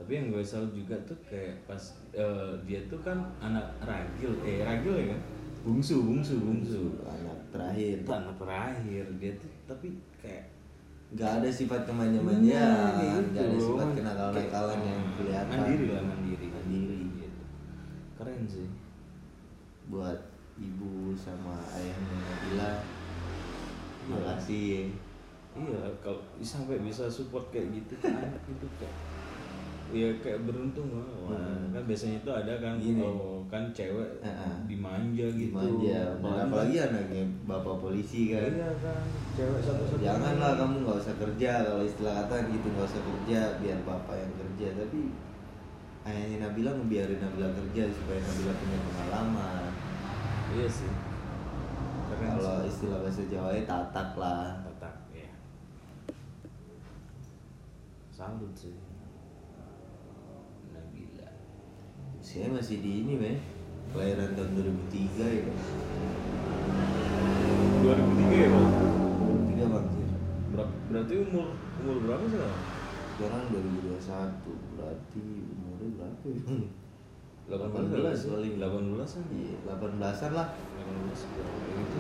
[0.05, 1.81] tapi yang gue salut juga tuh kayak pas
[2.13, 5.21] eh, dia tuh kan anak ragil eh ragil ya kan?
[5.65, 6.93] Bungsu bungsu bungsu.
[7.09, 8.05] Anak terakhir.
[8.05, 9.05] Anak terakhir.
[9.17, 10.53] Dia tuh tapi kayak
[11.17, 13.33] Gak ada sifat Iya, kemanja-manjaan gitu.
[13.33, 13.65] Gak ada loh.
[13.65, 15.57] sifat kenakalan-nakalan yang kelihatan.
[15.57, 16.47] mandiri lah mandiri.
[16.53, 17.01] Mandiri.
[17.17, 17.43] Gitu.
[18.21, 18.69] keren sih.
[19.89, 20.21] Buat
[20.61, 22.71] ibu sama ayahnya Nabila
[24.05, 24.93] Makasih
[25.57, 25.81] iya.
[26.05, 28.93] kalau sampai bisa support kayak gitu kan anak itu kayak
[29.93, 31.73] ya kayak beruntung lah Wah, Hmm.
[31.73, 33.03] kan biasanya itu ada kan Gini.
[33.03, 34.53] oh, kan cewek Heeh.
[34.65, 35.53] dimanja gitu.
[35.53, 38.47] Dimanja Dan apalagi anaknya bapak polisi kan.
[38.47, 39.03] Iya kan
[39.35, 41.53] cewek satu-satu Janganlah kamu nggak usah kerja.
[41.65, 44.67] Kalau istilah kata gitu nggak usah kerja biar bapak yang kerja.
[44.79, 45.01] Tapi
[46.05, 49.65] ayahnya Nabila ngebiarin Nabila kerja supaya Nabila punya pengalaman.
[50.53, 50.93] Iya sih.
[52.07, 52.71] Keren kalau sih.
[52.71, 54.61] istilah bahasa Jawa tatak lah.
[54.63, 55.29] Tatak, ya
[58.15, 58.71] salut sih
[60.71, 61.27] Nabila
[62.35, 63.39] saya masih di ini meh
[63.95, 64.59] kelahiran tahun
[64.91, 65.47] 2003 ya
[67.79, 68.71] 2003 ya bang
[69.55, 70.09] 2003 bang Sir.
[70.51, 72.57] Ber- berarti umur umur berapa sih bang?
[73.15, 76.43] Sekarang 2021 berarti umurnya berapa ya
[77.55, 79.55] 18 18 kali 18 an iya.
[79.71, 80.49] 18an lah.
[80.59, 81.99] 18 kayak gitu.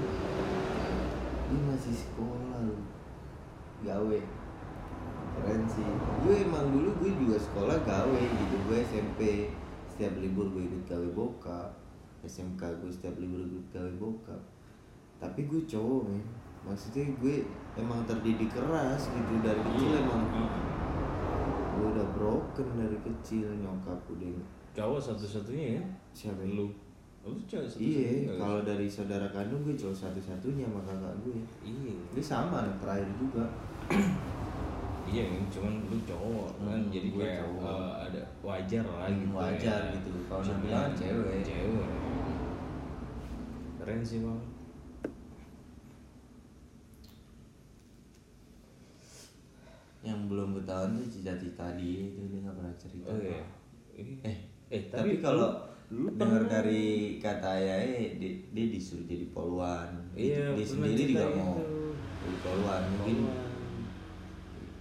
[1.46, 2.82] Dia masih sekolah lu
[3.86, 4.20] Gawe.
[5.38, 5.86] Keren sih.
[6.26, 8.56] Gue emang dulu gue juga sekolah gawe gitu.
[8.66, 9.20] Gue SMP
[9.94, 11.70] Setiap libur gue ikut gawe bokap
[12.26, 14.42] SMK gue setiap libur gue ikut gawe bokap.
[15.22, 16.18] Tapi gue cowok men.
[16.66, 17.46] Maksudnya gue
[17.78, 20.02] emang terdidik keras gitu Dari kecil Iya.
[20.02, 20.22] emang.
[20.34, 20.50] Heeh.
[21.78, 24.34] Gue udah broken dari kecil Nyokap udah
[24.74, 25.82] cowok satu-satunya ya?
[26.10, 26.42] Siapa?
[26.42, 26.74] Lu.
[27.22, 31.38] Lu cowok Iya, satu-satunya kalau dari saudara kandung gue cowok satu-satunya sama kakak gue.
[31.62, 31.94] Iya.
[32.10, 33.46] Dia sama anak terakhir juga
[35.04, 37.64] iya cuman lu cowok kan Hmm, jadi gue kayak cowok.
[37.68, 39.92] eh, ada wajar lah gitu wajar ya.
[39.94, 40.10] gitu.
[40.26, 41.40] Kalau Nabila kan cewek.
[41.44, 41.88] cewek
[43.76, 44.40] keren sih bang
[50.00, 53.44] yang belum ketahuan tuh cita-cita dia itu dia nggak pernah cerita oh iya
[54.24, 54.38] eh
[54.68, 60.66] eh tapi, kalau lu dengar dari kata ayahnya dia, dia disuruh jadi poluan iya dia
[60.66, 61.56] sendiri juga mau
[62.20, 63.53] jadi poluan mungkin Poluan.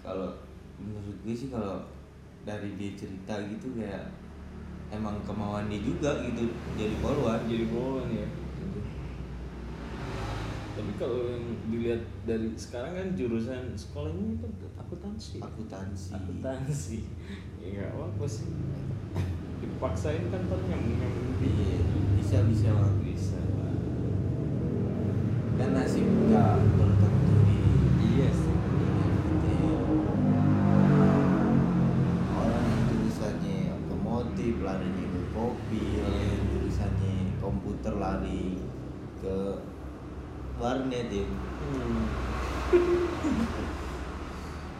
[0.03, 0.35] Kalau
[0.77, 1.79] menurut gue sih kalau
[2.43, 4.11] dari dia cerita gitu kayak
[4.91, 8.27] emang kemauan dia juga gitu jadi poluan jadi poluan ya.
[10.73, 15.37] Tapi kalau yang dilihat dari sekarang kan jurusan sekolahnya kan akuntansi.
[15.37, 16.09] Akuntansi.
[16.17, 16.99] Akuntansi.
[17.61, 18.49] Ya nggak apa sih?
[19.61, 21.79] Dipaksain kan ntar nyambung nyambung iya
[22.17, 22.95] bisa bisa bang.
[23.05, 23.73] Bisa lah
[25.53, 27.52] kan nasib nggak bertentu di
[40.63, 41.25] warnet ya
[41.63, 42.07] Hmm.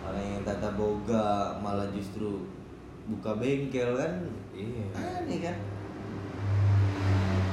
[0.04, 1.26] orang yang tata boga
[1.58, 2.44] malah justru
[3.06, 4.14] buka bengkel kan
[4.50, 4.86] Iya.
[4.94, 5.58] aneh kan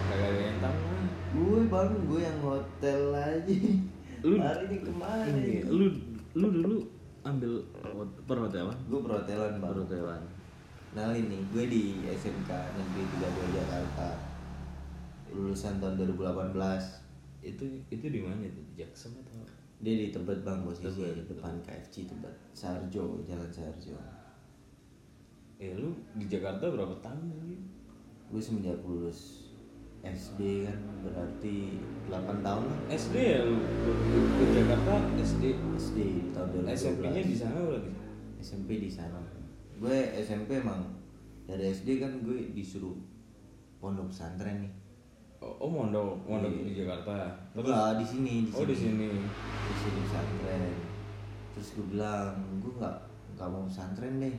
[0.06, 0.74] Kagak lah.
[1.30, 3.54] gue bang gue yang hotel aja
[4.20, 5.86] Lu hari ini ke mana Ini, lu
[6.32, 6.76] lu dulu
[7.22, 7.52] ambil
[7.88, 8.76] hot- perhotelan?
[8.84, 10.22] gue perhotelan bang Perhotelan.
[10.90, 14.08] nah ini gue di SMK Negeri 32 Jakarta
[15.30, 16.99] lulusan tahun 2018
[17.40, 18.60] Itu itu di mana itu?
[18.72, 19.40] Di Jackson atau?
[19.80, 21.24] dia di Tebet bang posisi Tebet.
[21.24, 23.96] depan KFC Tebet Sarjo Jalan Sarjo
[25.60, 27.56] Eh lu di Jakarta berapa tahun lagi?
[28.30, 29.50] gue semenjak lulus
[30.00, 31.76] SD kan berarti
[32.08, 33.58] 8 tahun lah SD ya lu
[34.38, 35.44] ke Jakarta SD
[35.76, 35.98] SD
[36.32, 37.90] tahun 2012 SMP-nya di sana berarti?
[38.40, 39.18] SMP di sana
[39.80, 40.94] gue SMP emang
[41.44, 42.94] dari SD kan gue disuruh
[43.82, 44.72] pondok pesantren nih
[45.40, 46.64] Oh, oh mondok, mondok Iya.
[46.68, 47.16] di Jakarta.
[47.56, 49.08] Enggak, di sini di Oh di sini.
[49.08, 50.76] di sini pesantren.
[51.56, 52.96] Terus gue bilang gue nggak
[53.40, 54.36] nggak mau pesantren deh.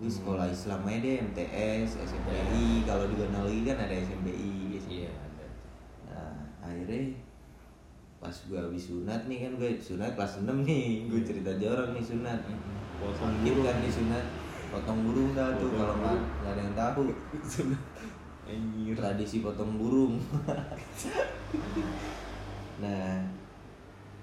[0.00, 4.52] Gue sekolah Islam aja deh MTS SMPI kalau di lagi kan ada SMPI
[4.88, 5.46] Iya ada.
[6.08, 6.32] nah
[6.64, 7.12] akhirnya
[8.16, 11.12] pas gue habis sunat nih kan gue sunat kelas 6 nih.
[11.12, 12.40] Gue cerita jorok nih sunat.
[12.96, 14.24] Potong sakit kan nih sunat
[14.66, 16.24] potong burung dah tuh kalau nggak burung.
[16.42, 17.02] nggak ada yang tahu
[18.46, 18.94] Anjir.
[18.94, 20.14] tradisi potong burung.
[22.76, 23.24] Nah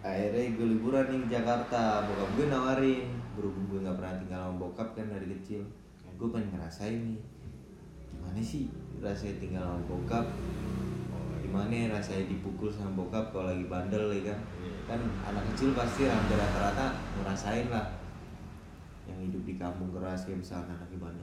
[0.05, 2.05] akhirnya gue liburan nih ke Jakarta.
[2.05, 3.09] Bokap gue nawarin.
[3.33, 5.65] Berhubung gue nggak pernah tinggal sama bokap kan dari kecil.
[6.21, 7.21] Gue pengen ngerasain nih
[8.13, 8.69] gimana sih
[9.01, 10.25] rasanya tinggal sama bokap?
[11.41, 14.39] Gimana rasanya dipukul sama bokap kalau lagi bandel ya kan?
[14.85, 14.99] Kan
[15.33, 17.87] anak kecil pasti hampir rata-rata ngerasain lah.
[19.09, 21.22] Yang hidup di kampung keras kayak misalnya anaknya bandel.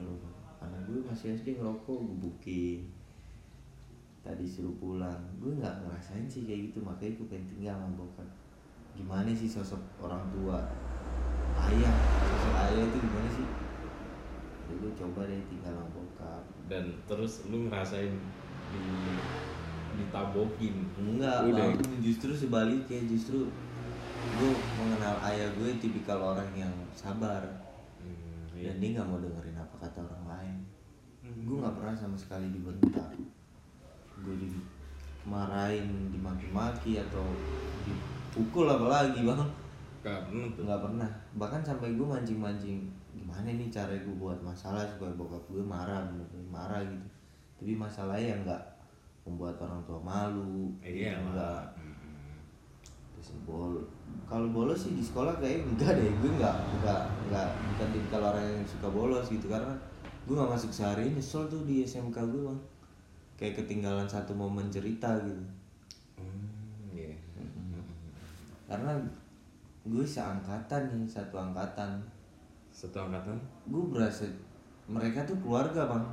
[0.91, 2.79] gue masih SD ngerokok gue bukin
[4.21, 5.21] tadi suruh pulang.
[5.41, 8.29] Gue nggak ngerasain sih kayak gitu makanya gue pengen tinggal sama bokap.
[8.93, 10.59] Gimana sih sosok orang tua?
[11.57, 11.95] Ayah
[12.27, 13.47] sosok ayah itu gimana sih?
[14.69, 16.43] Ya, gue coba deh tinggal sama bokap.
[16.69, 18.13] Dan terus lu ngerasain
[18.71, 18.83] di
[19.91, 20.75] ditabokin.
[20.99, 21.71] enggak Udah.
[21.99, 23.49] Justru sebaliknya justru
[24.21, 27.41] gue mengenal ayah gue tipikal orang yang sabar.
[27.97, 28.73] Hmm, iya.
[28.73, 30.57] dan dia nggak mau dengerin apa kata orang lain
[31.41, 33.09] gue nggak pernah sama sekali dibentak.
[34.21, 37.25] Gue dimarahin dimaki-maki atau
[37.85, 39.41] dipukul apalagi bang.
[40.01, 40.65] Karena tuh.
[40.65, 41.09] nggak pernah.
[41.37, 46.47] Bahkan sampai gue mancing-mancing gimana nih cara gue buat masalah supaya bokap gue marah bener-bener
[46.49, 46.81] marah?
[46.85, 47.07] gitu.
[47.61, 48.63] Tapi masalahnya yang nggak
[49.21, 51.61] membuat orang tua malu Iya enggak lah.
[51.77, 51.93] Hmm.
[53.13, 53.77] terus bol
[54.25, 56.09] kalau bolos sih di sekolah kayak enggak deh.
[56.21, 59.45] Gue enggak enggak enggak bukan tipikal orang yang suka bolos gitu.
[59.45, 59.77] Karena
[60.25, 62.61] gue nggak masuk sehari nyesel tuh di SMK gue bang.
[63.37, 65.41] Kayak ketinggalan satu momen cerita gitu.
[66.21, 67.17] Hmm, iya.
[68.69, 68.93] karena
[69.81, 71.97] gue seangkatan nih satu angkatan.
[72.69, 73.35] Satu angkatan?
[73.65, 74.29] Gue berasa
[74.85, 76.05] mereka tuh keluarga bang.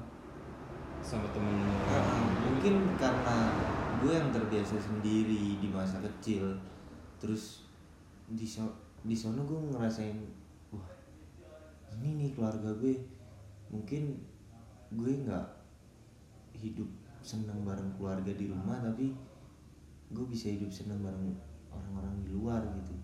[1.05, 2.05] Sama temen Nah,
[2.49, 3.37] mungkin karena
[4.01, 6.57] gue yang terbiasa sendiri di masa kecil.
[7.21, 7.69] Terus
[8.29, 8.69] di so
[9.05, 10.21] di sono gue ngerasain
[10.69, 10.91] wah
[11.97, 12.93] ini nih keluarga gue
[13.69, 14.25] mungkin
[14.91, 15.47] gue nggak
[16.55, 16.89] hidup
[17.21, 19.13] seneng bareng keluarga di rumah tapi
[20.09, 21.37] gue bisa hidup seneng bareng
[21.69, 22.95] orang-orang di luar gitu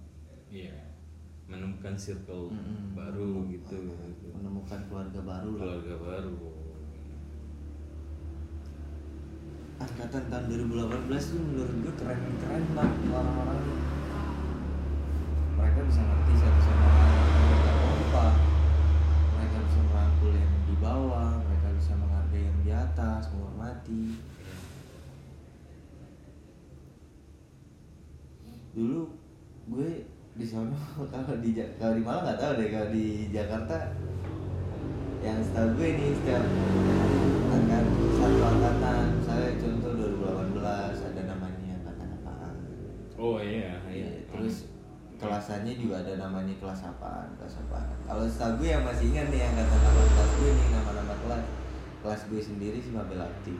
[0.49, 0.71] Iya.
[1.45, 2.95] Menemukan circle Mm-mm.
[2.95, 3.77] baru gitu.
[4.31, 6.37] menemukan keluarga baru lah Keluarga baru.
[9.77, 13.61] angkatan tahun 2018 tuh menurut gue keren-keren banget orang-orang
[15.55, 17.13] mereka bisa ngerti satu sama lain
[17.45, 18.33] mereka kompak
[19.35, 24.03] mereka bisa merangkul yang di bawah mereka bisa menghargai yang di atas menghormati
[28.75, 29.03] dulu
[29.71, 29.91] gue
[30.35, 30.77] di sana
[31.13, 33.77] kalau di kalau di Malang nggak tahu deh kalau di Jakarta
[35.25, 36.45] yang setahu gue nih setiap
[37.55, 37.85] akan
[38.19, 42.55] satu angkatan misalnya contoh 2018 ada namanya angkatan apaan
[43.15, 44.11] Oh Iya, iya.
[44.29, 44.74] terus
[45.15, 49.43] kelasannya juga ada namanya kelas apaan kelas apaan kalau setahu gue yang masih ingat nih
[49.47, 51.45] angkatan 18 gue nih nama-nama kelas
[52.03, 53.57] kelas gue sendiri sih Mabel Aktif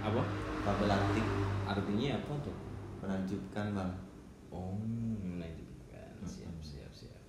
[0.00, 0.22] apa?
[0.62, 1.24] Mabel Aktif
[1.66, 2.56] Artinya apa tuh?
[3.00, 3.92] menakjubkan bang
[4.50, 4.74] Oh,
[5.22, 6.10] menakjubkan.
[6.26, 7.22] Siap, siap, siap.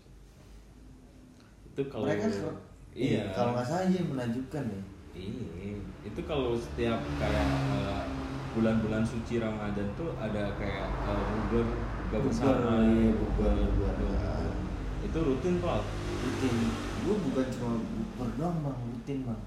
[1.72, 2.44] Itu kalau mereka se-
[2.92, 3.30] iya.
[3.30, 4.82] eh, kalau nggak salah iya menakjubkan ya
[5.12, 8.04] Iya, itu kalau setiap kayak eh,
[8.52, 11.24] bulan-bulan suci Ramadan tuh ada kayak uh,
[12.12, 13.56] Buber, bersama, iya, buber.
[15.00, 15.80] Itu rutin pak.
[16.22, 16.56] rutin.
[17.08, 19.42] Gue bukan cuma bukber doang bang rutin bang.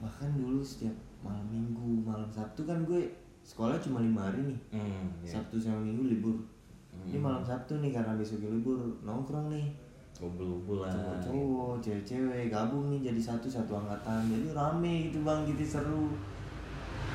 [0.00, 3.12] Bahkan dulu setiap malam minggu malam sabtu kan gue
[3.44, 4.58] sekolah cuma lima hari nih.
[4.72, 5.36] Hmm, iya.
[5.36, 6.40] sabtu sama minggu libur.
[7.02, 9.68] Ini malam Sabtu nih karena besok libur nongkrong nih.
[10.16, 10.92] Ngumpul-ngumpulan.
[10.92, 14.32] cowok-cowok cewek-cewek gabung nih jadi satu satu angkatan.
[14.32, 16.08] Jadi rame gitu bang gitu seru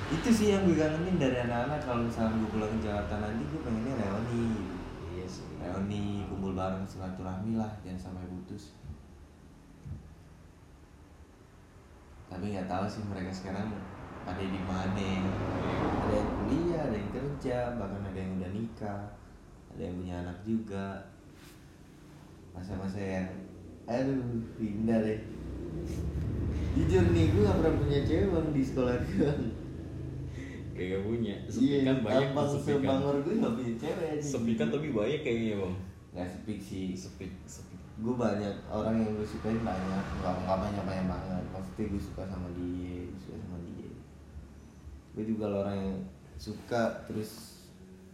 [0.08, 1.84] itu sih yang gue kangenin dari anak-anak.
[1.84, 4.76] Kalau misalnya gue pulang ke Jakarta nanti gue pengennya reuni gitu.
[5.12, 5.48] Iya sih.
[5.60, 7.72] reuni kumpul bareng silaturahmi lah.
[7.84, 8.72] Jangan sampai putus.
[12.32, 13.67] Tapi nggak tahu sih mereka sekarang
[14.24, 15.12] pada di mana.
[16.08, 19.04] Ada yang kuliah ada yang kerja bahkan ada yang udah nikah.
[19.76, 20.88] Ada yang punya anak juga.
[22.56, 23.28] Masa-masa yang
[23.91, 24.24] aduh
[24.56, 25.20] pindah deh.
[26.80, 29.66] Jujur nih gue gak pernah punya cewek bang di sekolah gue
[30.78, 31.36] Kayak punya.
[31.44, 33.02] Sepi kan banyak abang sepi kan.
[33.02, 35.76] sebangor gue gak punya cewek Sepi kan tapi banyak kayaknya bang.
[36.08, 37.76] nggak sepi sih Sepi, sepi.
[37.98, 39.86] gue banyak orang yang gue sukain banyak
[40.16, 43.90] nggak nggak banyak banyak banget maksudnya gue suka sama dia gue suka sama dia
[45.12, 45.98] gue juga orang yang
[46.36, 47.32] suka terus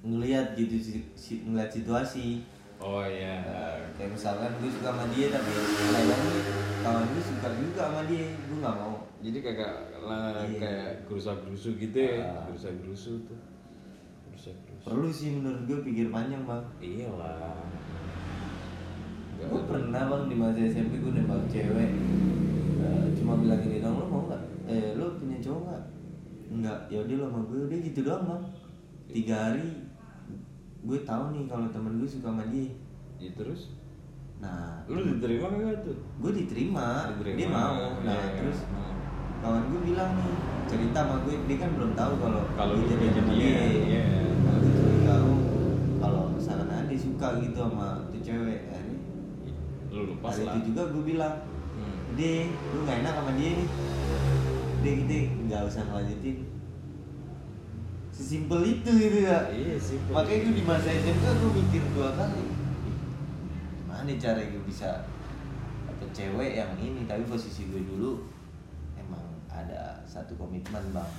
[0.01, 0.75] ngelihat gitu
[1.13, 2.43] si- ngeliat situasi
[2.79, 3.39] Oh iya.
[3.39, 6.17] Nah, kayak misalkan gue suka sama dia tapi kayaknya
[6.79, 10.59] kawan gue suka juga sama dia gue nggak mau Jadi kayak lah Iya.
[10.59, 12.21] kayak gerusa gerusu gitu ya.
[12.21, 12.43] Ah.
[12.45, 13.39] Gerusa gerusu tuh.
[14.27, 14.83] Gerusa gerusu.
[14.83, 17.55] perlu sih menurut gue pikir panjang bang Iyalah.
[19.33, 21.91] Nggak gue pernah bang di masa SMP gue nembak cewek
[22.75, 25.83] Eh, cuma bilang gini dong lo mau nggak eh lo punya cowok nggak
[26.53, 28.43] nggak ya udah lo sama gue udah gitu doang bang
[29.07, 29.67] tiga hari
[30.81, 32.67] gue tahu nih kalau temen gue suka sama dia
[33.15, 33.71] Ya, terus
[34.37, 35.95] nah lu diterima kagak tuh?
[35.95, 37.37] gue diterima, Diterima.
[37.37, 38.35] dia mau nah Iya.
[38.35, 38.99] terus Hmm.
[39.43, 40.33] Kawan gue bilang nih
[40.65, 43.53] cerita sama gue dia kan belum tahu kalau Kalau gue sama jadian, dia
[43.83, 44.03] iya.
[44.41, 45.37] nah gue cerita oh
[45.99, 48.99] kalau misalkan ada suka gitu sama tuh cewek akhirnya
[49.91, 50.53] Lu lepas hari lah.
[50.53, 51.35] itu juga gue bilang
[51.73, 52.13] Hmm.
[52.13, 53.67] deh lu gak enak sama dia nih
[54.79, 56.37] deh kita nggak usah ngelanjutin
[58.09, 59.97] sesimpel itu gitu ya Iya sih.
[60.03, 60.13] Pak.
[60.13, 62.45] makanya gue di masa SMK gue mikir dua kali
[62.85, 62.97] "Ih,
[63.75, 65.09] gimana cara gue bisa
[65.87, 68.21] atau cewek yang ini tapi posisi gue dulu
[70.05, 71.11] satu komitmen bang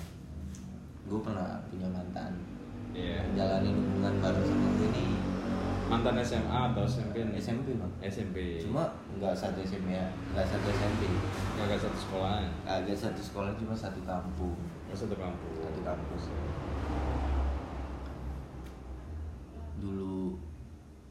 [1.04, 2.32] gue pernah punya mantan
[2.94, 3.26] Iya.
[3.26, 5.10] menjalani hubungan bareng sama gue nih
[5.84, 7.36] Mantan SMA atau SMP nih?
[7.36, 8.62] SMP bang SMP.
[8.62, 11.02] cuma nggak satu SMP ya nggak satu SMP
[11.58, 12.46] Kagak satu sekolahan.
[12.64, 14.54] agak satu sekolah cuma satu kampung
[14.88, 15.54] Oh, satu kampus.
[15.60, 16.22] satu kampus
[19.74, 20.38] dulu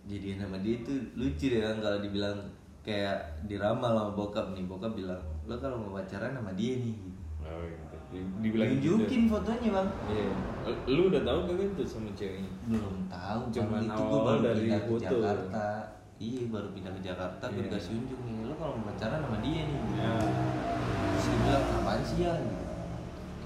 [0.09, 2.39] jadi sama dia itu lucu kan kalau dibilang
[2.83, 6.95] kayak diramal sama bokap nih bokap bilang lo kalau mau pacaran sama dia nih.
[7.43, 7.95] Oh, gitu.
[8.09, 8.95] Di- Dibilang gitu.
[8.95, 10.27] tunjukin fotonya bang Iya.
[10.87, 12.51] Lu udah tahu kagak tuh sama ceweknya?
[12.65, 15.01] belum tahu gue awal-awal baru dari pindah ke foto.
[15.03, 15.65] Jakarta
[16.15, 17.63] iya baru pindah ke Jakarta gue Iya.
[17.67, 19.95] dikasih unjuk nih lo kalau pacaran sama dia nih gitu.
[19.97, 20.13] Ya.
[21.03, 22.63] terus dia bilang apaan sih ya gitu.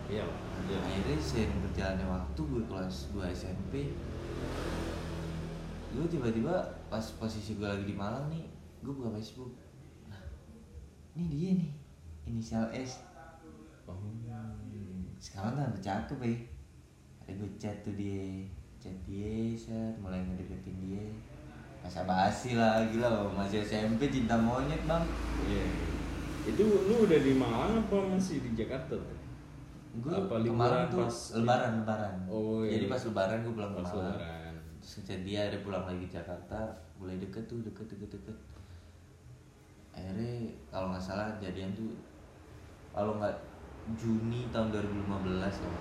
[0.10, 0.25] Iya.
[0.60, 0.77] Iya.
[0.79, 3.73] akhirnya seiring berjalannya waktu gue kelas 2 SMP
[5.89, 6.53] gue tiba-tiba
[6.86, 8.45] pas posisi gue lagi di Malang nih
[8.79, 9.55] gue buka Facebook
[10.05, 10.21] nah
[11.13, 11.71] ini dia nih
[12.27, 13.01] inisial S
[13.88, 13.95] Oh.
[15.17, 16.38] sekarang kan udah cakep ya
[17.28, 18.47] ada gue chat tuh dia.
[18.80, 20.00] Chat dia set.
[20.00, 21.04] Mulai ngedeketin dia.
[21.84, 25.04] Masa basi lah gila masih SMP cinta monyet bang.
[25.43, 25.63] Iya.
[26.47, 28.95] Itu lu udah di Malang apa masih di Jakarta
[29.97, 32.15] gue Apa kemarin tuh pas lebaran lebaran.
[32.32, 32.80] Oh, iya.
[32.80, 34.15] jadi pas lebaran gue pulang ke Malang.
[34.15, 34.56] lebaran.
[34.80, 36.60] terus ngechat dia ada pulang lagi ke Jakarta.
[36.95, 38.38] Mulai deket tuh deket deket deket.
[39.91, 41.91] Akhirnya kalau nggak salah jadian tuh
[42.95, 43.36] kalau nggak
[43.95, 45.71] Juni tahun 2015 ya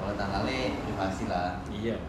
[0.00, 1.60] kalau tanggalnya udah pasti lah.
[1.68, 2.00] Iya.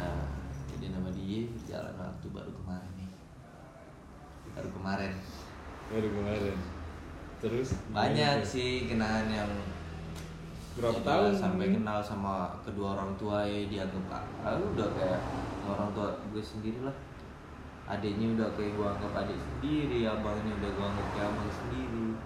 [0.00, 0.24] nah
[0.72, 3.12] jadi nama dia jalan waktu baru kemarin nih.
[4.56, 5.12] Baru kemarin.
[5.92, 6.56] Baru kemarin.
[7.44, 7.68] Terus?
[7.92, 9.52] Banyak sih kenangan yang
[10.72, 11.32] Berapa jadi tahun?
[11.36, 15.20] sampai kenal sama kedua orang tua ya dianggap kak aku udah kayak
[15.68, 16.96] orang tua gue sendiri lah.
[17.84, 22.16] Adiknya udah kayak gue anggap adik sendiri abangnya udah gue anggap kayak abang sendiri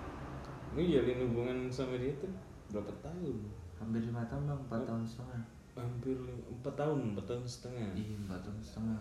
[0.77, 2.29] Lu jalin hubungan sama dia tuh
[2.69, 3.37] berapa tahun?
[3.77, 5.41] hampir lima tahun bang empat tahun setengah
[5.77, 6.17] Hampir
[6.49, 7.89] empat tahun, empat tahun setengah.
[7.93, 9.01] iya empat tahun setengah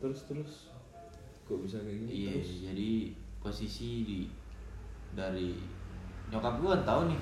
[0.00, 0.52] Terus terus
[1.46, 2.64] kok bisa kayak gini iya terus?
[2.64, 2.90] jadi
[3.38, 4.20] posisi di
[5.12, 5.56] dari
[6.28, 7.20] nyokap gue tahu nih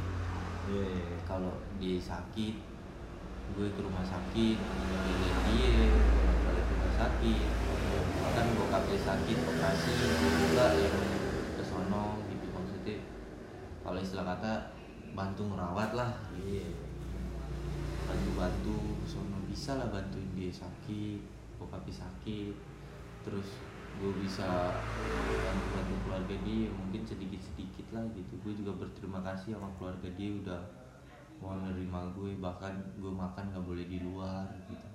[0.65, 1.19] Iya, iya, iya.
[1.29, 2.55] kalau dia sakit
[3.55, 5.77] gue ke rumah sakit jagain dia
[6.41, 7.43] balik ke rumah sakit
[8.17, 10.97] bahkan bokapnya sakit operasi gue juga yang
[11.53, 12.97] ke sono gitu maksudnya
[13.85, 14.73] kalau istilah kata
[15.13, 16.11] bantu merawat lah.
[16.33, 16.73] Iya.
[18.09, 18.77] bantu bantu.
[19.05, 21.21] Sono bisa lah bantuin dia sakit
[21.61, 22.57] bokapnya sakit.
[23.29, 23.61] Terus
[24.01, 24.73] gue bisa
[25.45, 28.41] bantu bantu keluarga dia mungkin sedikit sedikit lah gitu.
[28.41, 30.63] Gue juga berterima kasih sama keluarga dia udah
[31.45, 34.89] mau menerima gue bahkan gue makan nggak boleh di luar gitu.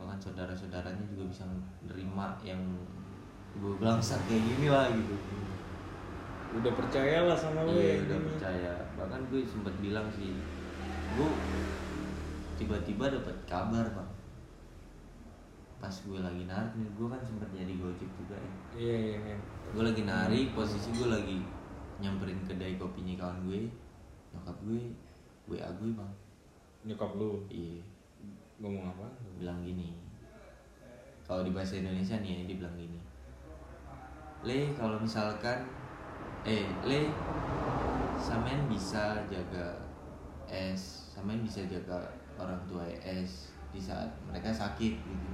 [0.00, 1.44] Bahkan saudara-saudaranya juga bisa
[1.84, 2.60] nerima yang
[3.60, 5.14] gue bangsat kayak gini lah gitu
[6.54, 8.26] udah percaya lah sama lu iya ya udah ini.
[8.30, 8.72] percaya.
[8.94, 10.34] Bahkan gue sempat bilang sih
[11.14, 11.30] gue
[12.58, 14.10] tiba-tiba dapat kabar bang
[15.82, 18.52] pas gue lagi narik nih gue kan sempat jadi gojek juga ya.
[18.78, 19.38] Iya iya iya.
[19.74, 21.38] Gue lagi narik posisi gue lagi
[21.98, 23.68] nyamperin kedai kopinya kawan gue.
[24.32, 24.82] Nyokap gue
[25.50, 26.12] wa gue bang.
[26.86, 27.42] Nyokap lu?
[27.50, 27.82] Iya.
[28.62, 30.04] Ngomong apa bilang gini
[31.24, 33.00] kalau di bahasa Indonesia nih ya dia bilang gini
[34.44, 35.64] le kalau misalkan
[36.44, 37.00] eh le
[38.14, 39.80] samen bisa jaga
[40.46, 42.04] es samen bisa jaga
[42.36, 45.28] orang tua es di saat mereka sakit gitu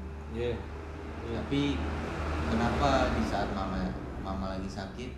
[1.18, 1.90] iya tapi
[2.46, 3.84] kenapa di saat mama
[4.16, 5.10] mama lagi sakit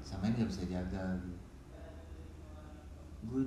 [0.00, 1.38] samen nggak bisa jaga gitu.
[3.20, 3.42] gue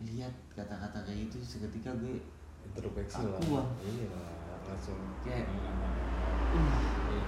[0.00, 2.22] lihat kata-kata kayak gitu seketika gue
[2.62, 3.38] introspeksi lah
[3.82, 4.06] iya
[4.64, 5.48] langsung Kayak-
[6.48, 6.64] Hmm.
[7.04, 7.24] Iya.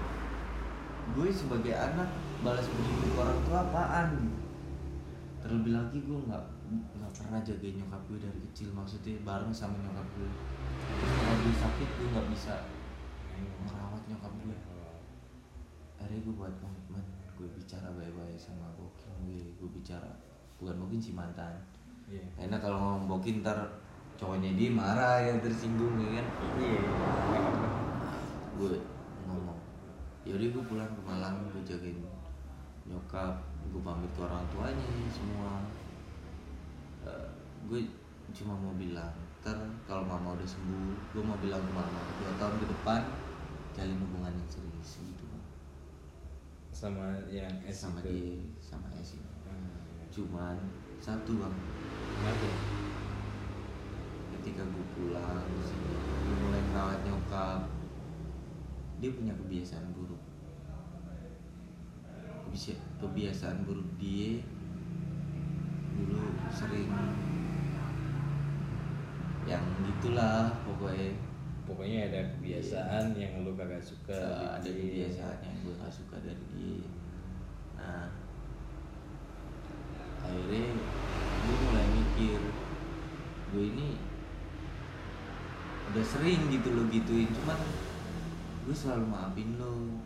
[1.11, 2.09] Gue sebagai anak
[2.41, 4.39] balas budi ke orang tua apaan gitu.
[5.41, 10.07] Terlebih lagi gue nggak nggak pernah jagain nyokap gue dari kecil maksudnya bareng sama nyokap
[10.15, 10.31] gue.
[10.99, 12.53] Terus kalau gue sakit gue nggak bisa
[13.67, 14.57] merawat nyokap gue.
[15.99, 17.05] Akhirnya gue buat komitmen
[17.35, 20.09] gue bicara baik-baik sama bokin gue gue bicara
[20.61, 21.57] bukan mungkin si mantan.
[22.05, 22.25] Iya.
[22.37, 23.57] Karena kalau ngomong bokin ntar
[24.21, 26.27] cowoknya dia marah yang tersinggung ya kan?
[26.61, 26.81] Iya.
[28.61, 28.77] Gue
[30.21, 31.97] yaudah gue pulang ke Malang gue jagain
[32.85, 33.35] nyokap
[33.69, 35.61] gue pamit ke orang tuanya semua
[37.01, 37.29] Eh,
[37.65, 37.81] gue
[38.29, 39.09] cuma mau bilang
[39.41, 39.57] ntar
[39.89, 43.01] kalau mama udah sembuh gue mau bilang ke mama dua tahun ke depan
[43.73, 45.25] jalin hubungan yang serius gitu
[46.69, 48.09] sama yang S sama itu.
[48.09, 50.05] dia sama es ini Hmm.
[50.13, 50.55] cuman
[51.01, 51.55] satu bang
[52.21, 52.49] Kenapa?
[54.37, 55.41] ketika gue pulang
[56.21, 57.65] gue mulai merawat nyokap
[59.01, 60.10] dia punya kebiasaan buruk bisa
[62.99, 64.43] kebiasaan buruk dia
[65.97, 66.91] dulu sering
[69.49, 71.17] yang gitulah pokoknya.
[71.61, 76.45] Pokoknya ada kebiasaan yang lu kagak suka uh, ada kebiasaan yang gue gak suka dari
[76.51, 76.89] dia.
[77.79, 78.11] Nah
[80.21, 80.67] akhirnya
[81.41, 82.39] gue mulai mikir
[83.51, 83.89] gue ini
[85.91, 87.59] udah sering gitu lo gituin cuman
[88.63, 89.99] gue selalu maafin lo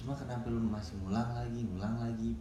[0.00, 2.32] cuma kenapa lo masih ngulang lagi ngulang lagi?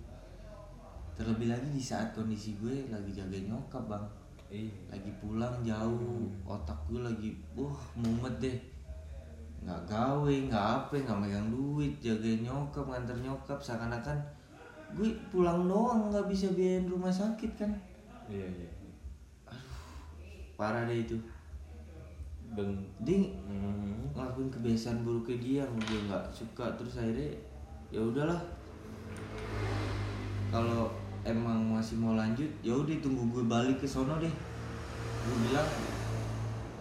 [1.19, 4.05] Terlebih lagi di saat kondisi gue lagi jaga nyokap bang.
[4.47, 4.71] Iya.
[4.87, 8.55] Lagi pulang jauh otak gue lagi wah mumet deh.
[9.59, 13.59] Nggak gawe nggak apa nggak megang duit jagain nyokap nganter nyokap.
[13.59, 14.15] Seakan-akan
[14.95, 17.75] gue pulang doang nggak bisa biayain rumah sakit kan?
[18.31, 18.69] Iya iya.
[20.55, 21.19] Parah deh itu.
[22.55, 27.48] Dan dia hmm, ngelakuin kebiasaan buruknya dia yang gue nggak suka terus akhirnya
[27.89, 28.39] ya udahlah.
[30.49, 30.89] Kalau
[31.21, 34.33] emang masih mau lanjut ya udah tunggu gue balik ke sono deh.
[35.25, 35.67] Gue bilang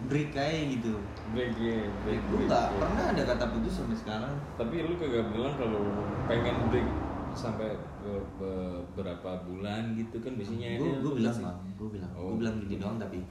[0.05, 0.95] break aja gitu.
[1.35, 2.79] Break ya break gue break, nggak break.
[2.81, 4.33] pernah ada kata putus sampai sekarang.
[4.57, 5.81] Tapi lu kagak bilang kalau
[6.25, 6.87] pengen break
[7.29, 7.69] sampai
[8.01, 12.33] be- beberapa bulan gitu kan biasanya gue gue bilang bang gue bilang Oh.
[12.33, 13.21] gue bilang gini doang tapi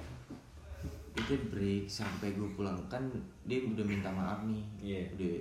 [1.19, 2.79] itu break sampai gue pulang.
[2.87, 3.11] Kan
[3.43, 4.63] dia udah minta maaf nih.
[4.79, 5.03] Iya.
[5.19, 5.35] udah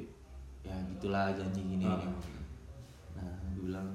[0.68, 2.12] ya gitulah janji gini gini.
[3.16, 3.88] nah gue bilang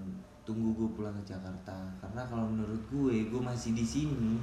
[0.43, 1.77] tunggu gue pulang ke Jakarta.
[2.01, 4.41] Karena kalau menurut gue gue masih di sini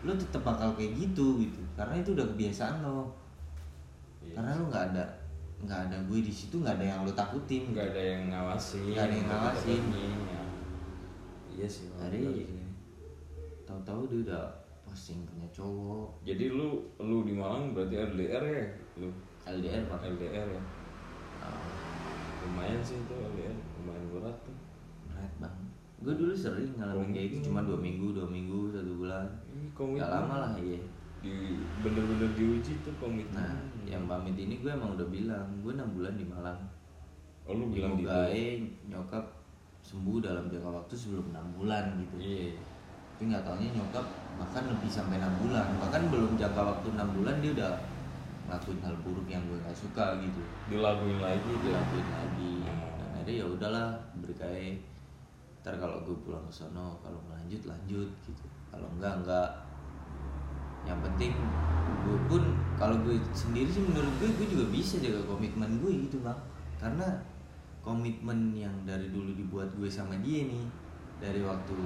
[0.00, 1.60] lo tetap bakal kayak gitu gitu.
[1.74, 3.10] Karena itu udah kebiasaan lo.
[4.18, 4.34] Iya.
[4.34, 5.04] karena lo nggak ada
[5.58, 7.74] nggak ada gue di situ nggak ada yang lo takutin.
[7.74, 9.82] Nggak ada yang ngawasin Nggak ada yang ngawasin.
[9.82, 10.42] tetepnya.
[11.50, 12.54] iya sih Hari-
[13.66, 14.44] tahu-tahu dia udah
[14.80, 16.08] posting punya cowok.
[16.24, 18.64] Jadi lu lu di Malang berarti LDR ya
[18.96, 19.10] lu?
[19.44, 20.00] LDR pak.
[20.06, 20.62] LDR ya
[21.42, 21.62] Ah,
[22.46, 24.56] lumayan sih itu LDR lumayan berat tuh.
[25.10, 25.56] Berat bang
[25.98, 29.26] gue dulu sering ngalamin kayak gitu cuma dua minggu dua minggu satu bulan.
[29.50, 30.06] Ih, komitmen.
[30.06, 30.78] Gak lama lah iya.
[31.18, 33.34] Di bener-bener diuji tuh komitmen.
[33.34, 36.60] Nah yang pamit ini gue emang udah bilang gue enam bulan di Malang.
[37.48, 38.12] Oh, lu bilang gitu?
[38.86, 39.24] nyokap
[39.80, 42.16] sembuh dalam jangka waktu sebelum enam bulan gitu.
[42.22, 42.54] Iya.
[43.18, 44.06] Tapi nggak taunya nyokap
[44.38, 45.66] bahkan lebih sampai enam bulan.
[45.82, 47.72] Bahkan belum jangka waktu enam bulan dia udah
[48.48, 50.40] ngelakuin hal buruk yang gue gak suka gitu.
[50.72, 52.52] Dilakuin lagi tuh dilakuin lagi.
[52.64, 53.88] Dan akhirnya ya udahlah
[54.24, 54.80] berkait
[55.60, 58.44] ntar kalau gue pulang ke sono kalau lanjut lanjut gitu.
[58.72, 59.48] Kalau enggak enggak
[60.88, 61.36] yang penting
[62.08, 66.24] gue pun kalau gue sendiri sih menurut gue gue juga bisa jaga komitmen gue gitu
[66.24, 66.40] bang.
[66.80, 67.04] Karena
[67.84, 70.64] komitmen yang dari dulu dibuat gue sama dia nih
[71.20, 71.76] dari waktu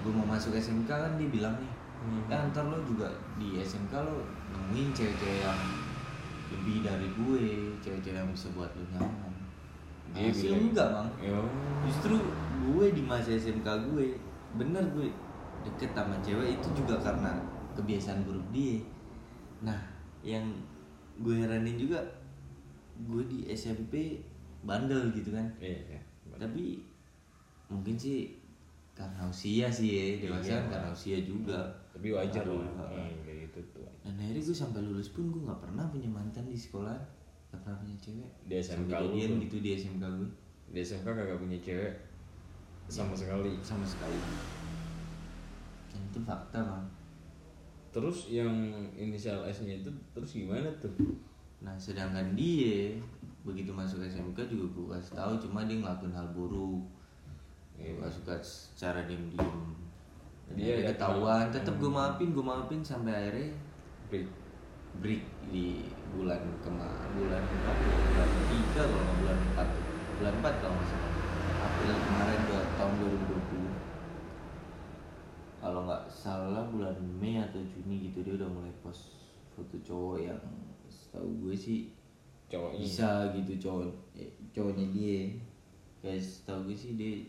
[0.00, 2.30] gue mau masuk SMK kan dia bilang nih Hmm.
[2.30, 3.10] ya ntar lo juga
[3.42, 4.22] di SMK lo
[4.68, 5.60] nemuin cewek-cewek yang
[6.50, 7.42] lebih dari gue
[7.78, 9.32] cewek-cewek yang bisa buat lu nyaman
[10.10, 11.40] Dia Hasil bilang- enggak bang Yo.
[11.82, 12.16] justru
[12.58, 14.06] gue di masa SMK gue
[14.54, 15.08] bener gue
[15.62, 17.32] deket sama cewek itu juga karena
[17.74, 18.80] kebiasaan buruk dia
[19.60, 19.80] nah
[20.20, 20.44] yang
[21.18, 22.00] gue heranin juga
[22.98, 24.20] gue di SMP
[24.60, 26.00] bandel gitu kan Iya, iya.
[26.34, 26.82] tapi
[27.66, 28.36] mungkin sih
[28.92, 30.68] karena usia sih ya dewasa Iya.
[30.68, 31.58] karena usia juga
[31.90, 32.62] Tapi wajar lah.
[32.62, 32.94] heeh.
[33.04, 33.86] Hmm, kayak gitu tuh.
[34.08, 36.96] Dan akhirnya gue sampai lulus pun gue nggak pernah punya mantan di sekolah.
[37.52, 38.30] Nggak pernah punya cewek.
[38.48, 40.30] Di SMK lu gitu di SMK gue
[40.72, 41.92] Di SMK kagak punya cewek?
[42.88, 43.52] Sama sekali.
[43.60, 44.16] sama sekali.
[45.92, 46.86] Dan itu fakta bang.
[47.92, 48.48] Terus yang
[48.96, 50.96] inisial S-nya itu terus gimana tuh?
[51.58, 52.94] nah sedangkan dia
[53.42, 56.80] begitu masuk SMK juga gue kasih tahu cuma dia ngelakuin hal buruk.
[57.76, 57.92] Iya.
[58.00, 59.52] Gak suka secara diem diem
[60.56, 61.52] Dia ya ketahuan.
[61.52, 63.67] Tetap gue maafin gue maafin sampai akhirnya
[64.08, 64.24] Break.
[65.04, 65.20] break
[65.52, 65.84] di
[66.16, 69.68] bulan kema bulan empat bulan tiga kalau bulan empat
[70.16, 71.12] bulan empat kalau nggak salah.
[71.58, 78.48] April kemarin dua, tahun 2020 kalau nggak salah bulan Mei atau Juni gitu dia udah
[78.48, 79.12] mulai post
[79.52, 80.40] foto cowok yang
[80.88, 81.92] setahu gue sih
[82.48, 82.80] Cowoknya.
[82.80, 85.36] bisa gitu cowok eh, cowoknya dia.
[86.00, 87.28] Kayak setahu gue sih dia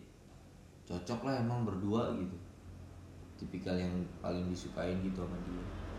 [0.88, 2.40] cocok lah emang berdua gitu.
[3.36, 3.92] Tipikal yang
[4.24, 5.90] paling disukain gitu sama dia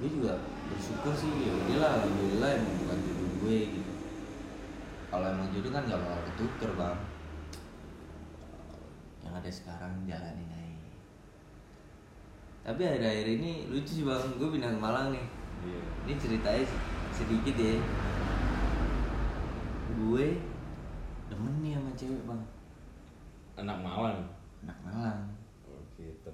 [0.00, 0.32] gue juga
[0.72, 3.92] bersyukur sih ya udahlah alhamdulillah emang bukan jodoh gue gitu.
[5.10, 6.98] Kalau emang jodoh kan gak bakal ketuker bang.
[9.20, 10.88] Yang ada sekarang jalanin aja.
[12.64, 14.24] Tapi akhir-akhir ini lucu sih bang.
[14.40, 15.26] Gue pindah ke Malang nih.
[15.60, 15.80] Iya.
[16.08, 17.76] ini ceritanya se- sedikit ya.
[20.00, 20.40] Gue
[21.28, 22.42] demen nih sama cewek bang.
[23.60, 24.18] Anak Malang.
[24.64, 25.20] anak Malang.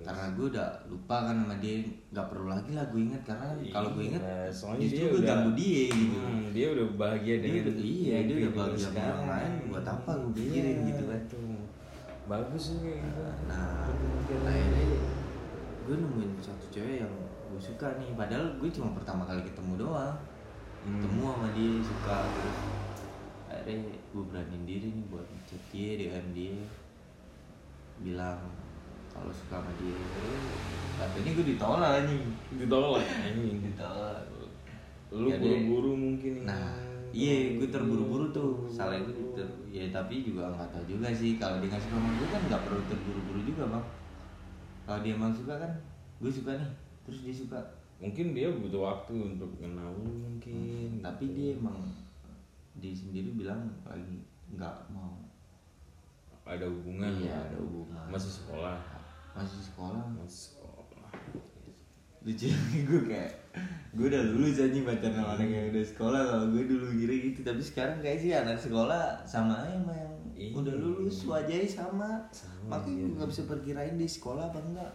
[0.06, 1.76] Karena gue udah lupa kan sama dia
[2.08, 5.04] nggak perlu lagi lah gue inget karena kan kalau gue inget Iya, soalnya justru dia
[5.04, 8.36] gue udah- ganggu dia gitu Hmm, dia udah bahagia Dia dengan udah- iya, yang dia
[8.36, 11.20] udah bahagia sama orang lain, buat apa gue pikirin gitu kan.
[11.26, 11.60] tuh.
[12.26, 13.22] Bagus sih gitu.
[13.44, 13.86] nah
[14.42, 14.84] akhirnya
[15.80, 17.12] gue nemuin satu cewek yang
[17.46, 20.16] gue suka nih padahal gue cuma pertama kali ketemu doang
[20.80, 20.98] Hmm.
[20.98, 22.58] ketemu sama dia suka terus
[23.44, 26.54] akhirnya gue beraniin diri nih buat chat dia DM dia
[27.96, 28.38] bilang
[29.20, 29.96] kalau suka sama dia
[30.96, 32.20] tapi ini gue ditolak nih
[32.56, 33.60] ditolak anjing.
[33.60, 34.20] Ditolak.
[35.12, 36.72] Lu Ya, buru-buru mungkin nah
[37.12, 38.64] iya gue terburu-buru tuh.
[38.72, 41.36] Salah gue ter ya tapi juga nggak tahu juga sih.
[41.36, 43.86] Kalau dia suka sama gue kan nggak perlu terburu-buru juga bang.
[44.88, 45.72] Kalau dia emang suka kan
[46.24, 46.70] gue suka nih.
[47.04, 47.60] Terus dia suka.
[48.00, 51.36] Mungkin dia butuh waktu untuk kenal mungkin tapi gitu.
[51.36, 51.80] dia emang
[52.76, 55.20] dia sendiri bilang lagi nggak mau.
[56.46, 57.10] Ada hubungan.
[57.10, 58.06] Iya, ada hubungan.
[58.06, 58.95] masih sekolah
[59.36, 60.04] masih sekolah.
[60.16, 61.10] Masih sekolah.
[62.26, 62.48] Lucu
[62.90, 63.32] gue kayak
[63.94, 67.40] gue udah lulus aja pacaran sama anak yang udah sekolah kalau gue dulu kira gitu.
[67.44, 70.52] Tapi sekarang kayak sih anak sekolah sama aja sama yang Iya.
[70.52, 73.08] udah lulus wajahnya sama, Sama, makanya iya.
[73.08, 74.92] gue nggak bisa perkirain di sekolah apa enggak.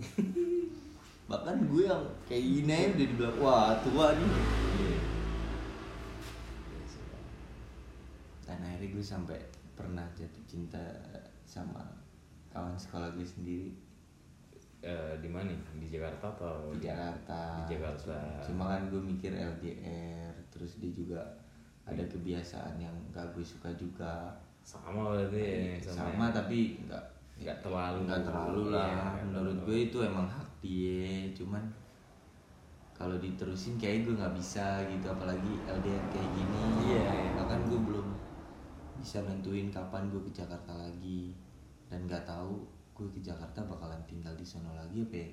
[1.30, 4.24] Bahkan gue yang kayak gini aja udah dibilang wah tua nih.
[4.24, 4.98] Iya.
[8.44, 9.40] dan akhirnya gue sampai
[9.72, 10.80] pernah jatuh cinta
[11.48, 11.80] sama
[12.54, 13.74] kawan sekolah gue sendiri
[14.78, 17.56] Eh, di mana di Jakarta atau di Jakarta.
[17.56, 21.24] di Jakarta Cuma kan gue mikir LDR, terus dia juga
[21.82, 24.28] ada kebiasaan yang gak gue suka juga.
[24.60, 27.04] sama berarti ya Sama, yang- tapi nggak
[27.36, 28.88] nggak terlalu nggak terlalu lah.
[29.16, 31.64] Iya, Menurut gue itu emang hak dia, cuman
[32.92, 36.60] kalau diterusin kayak gue nggak bisa gitu, apalagi LDR kayak gini.
[36.86, 37.30] Iya, iya.
[37.34, 38.08] Bahkan gue belum
[38.94, 41.32] bisa nentuin kapan gue ke Jakarta lagi
[41.94, 42.66] dan nggak tahu
[42.98, 45.30] gue ke Jakarta bakalan tinggal di sono lagi apa ya?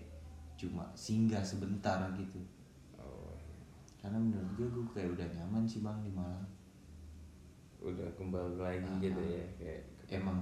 [0.53, 2.37] cuma singgah sebentar gitu
[3.01, 3.33] oh,
[3.97, 6.45] karena menurut gue gue kayak udah nyaman sih bang di Malang
[7.81, 9.25] udah kembali lagi Ah, gitu ah.
[9.25, 9.81] ya kayak
[10.13, 10.37] emang.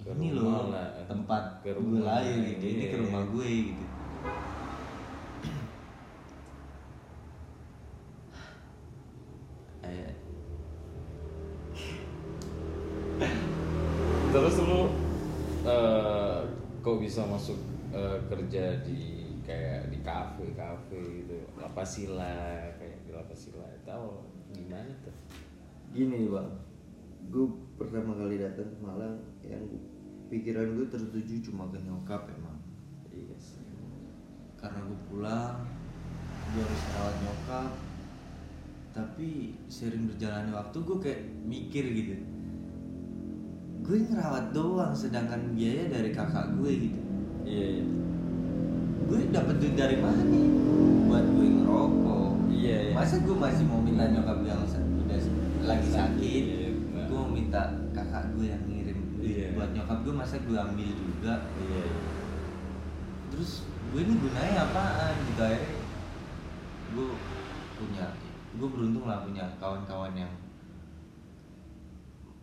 [0.00, 0.94] Ke ini loh lah.
[1.04, 2.92] tempat Ke gue rumah, lahir gitu ini iya.
[2.94, 3.84] ke rumah gue gitu
[9.88, 10.12] Eh,
[14.28, 14.80] terus lu
[15.64, 16.38] eh,
[16.84, 17.56] kok bisa masuk
[17.96, 21.40] eh, kerja di kayak di kafe kafe gitu.
[21.56, 25.16] Lapasila kayak di lapasila tahu gimana tuh?
[25.96, 26.52] Gini bang.
[27.32, 27.48] Gue
[27.80, 29.64] pertama kali datang ke Malang yang
[30.28, 32.60] pikiran gue tertuju cuma ke nyokap emang.
[33.08, 33.64] Iya sih.
[34.60, 35.64] Karena gue pulang
[36.52, 37.72] gue harus rawat nyokap.
[38.92, 42.20] Tapi sering berjalannya waktu gue kayak mikir gitu
[43.88, 47.00] gue ngerawat doang sedangkan biaya dari kakak gue gitu
[47.48, 47.84] iya iya
[49.08, 50.46] gue dapet duit dari mana nih
[51.08, 52.28] buat gue ngerokok
[52.58, 52.92] Iya, iya.
[52.92, 55.20] masa gue masih mau minta nyokap gue yang udah
[55.64, 57.06] lagi sakit Iya, nah.
[57.08, 57.62] gue mau minta
[57.96, 59.46] kakak gue yang ngirim duit Iya.
[59.56, 61.34] buat nyokap gue masa gue ambil juga
[61.64, 62.04] iya iya.
[63.32, 65.72] terus gue ini gunanya apaan gitu akhirnya
[66.92, 67.08] gue
[67.80, 68.06] punya
[68.52, 70.32] gue beruntung lah punya kawan-kawan yang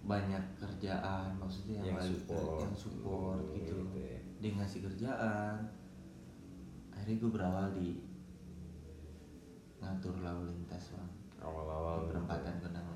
[0.06, 2.62] banyak kerjaan maksudnya yang, Yang support.
[2.62, 3.76] yang support gitu.
[3.90, 4.20] Gitu ya.
[4.38, 5.58] dia ngasih kerjaan.
[6.94, 7.90] Akhirnya gue berawal di
[9.82, 11.12] ngatur lalu lintas bang.
[11.42, 12.88] Awal-awal di perempatan kenang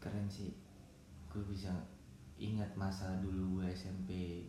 [0.00, 0.50] keren sih.
[1.30, 1.70] Gue bisa
[2.40, 4.42] ingat masa dulu gue SMP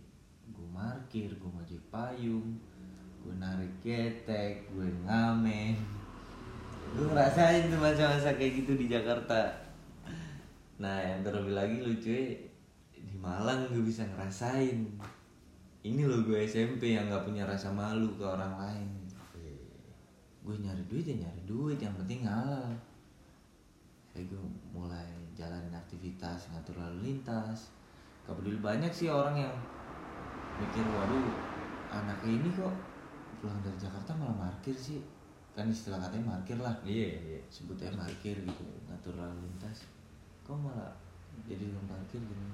[0.51, 2.55] gue markir gue ngojek payung
[3.22, 6.00] gue narik ketek gue ngamen
[6.91, 9.47] gue ngerasain tuh masa-masa kayak gitu di Jakarta.
[10.83, 12.11] Nah yang terlebih lagi lucu
[12.91, 14.83] di Malang gue bisa ngerasain.
[15.81, 18.89] Ini loh gue SMP yang nggak punya rasa malu ke orang lain.
[20.43, 22.75] Gue nyari duit ya nyari duit yang penting halal.
[24.11, 24.41] Kayak gue
[24.75, 27.71] mulai jalanin aktivitas ngatur lalu lintas.
[28.27, 29.55] Gak peduli banyak sih orang yang
[30.61, 31.25] mikir waduh
[31.89, 32.69] anaknya ini kok
[33.41, 35.01] pulang dari Jakarta malah parkir sih
[35.51, 36.75] kan istilah katanya parkir lah.
[36.87, 37.39] Iya iya.
[37.51, 39.87] Sebutnya parkir gitu ngatur lalu lintas.
[40.47, 40.95] Kok malah
[41.47, 42.45] jadi tukang parkir gitu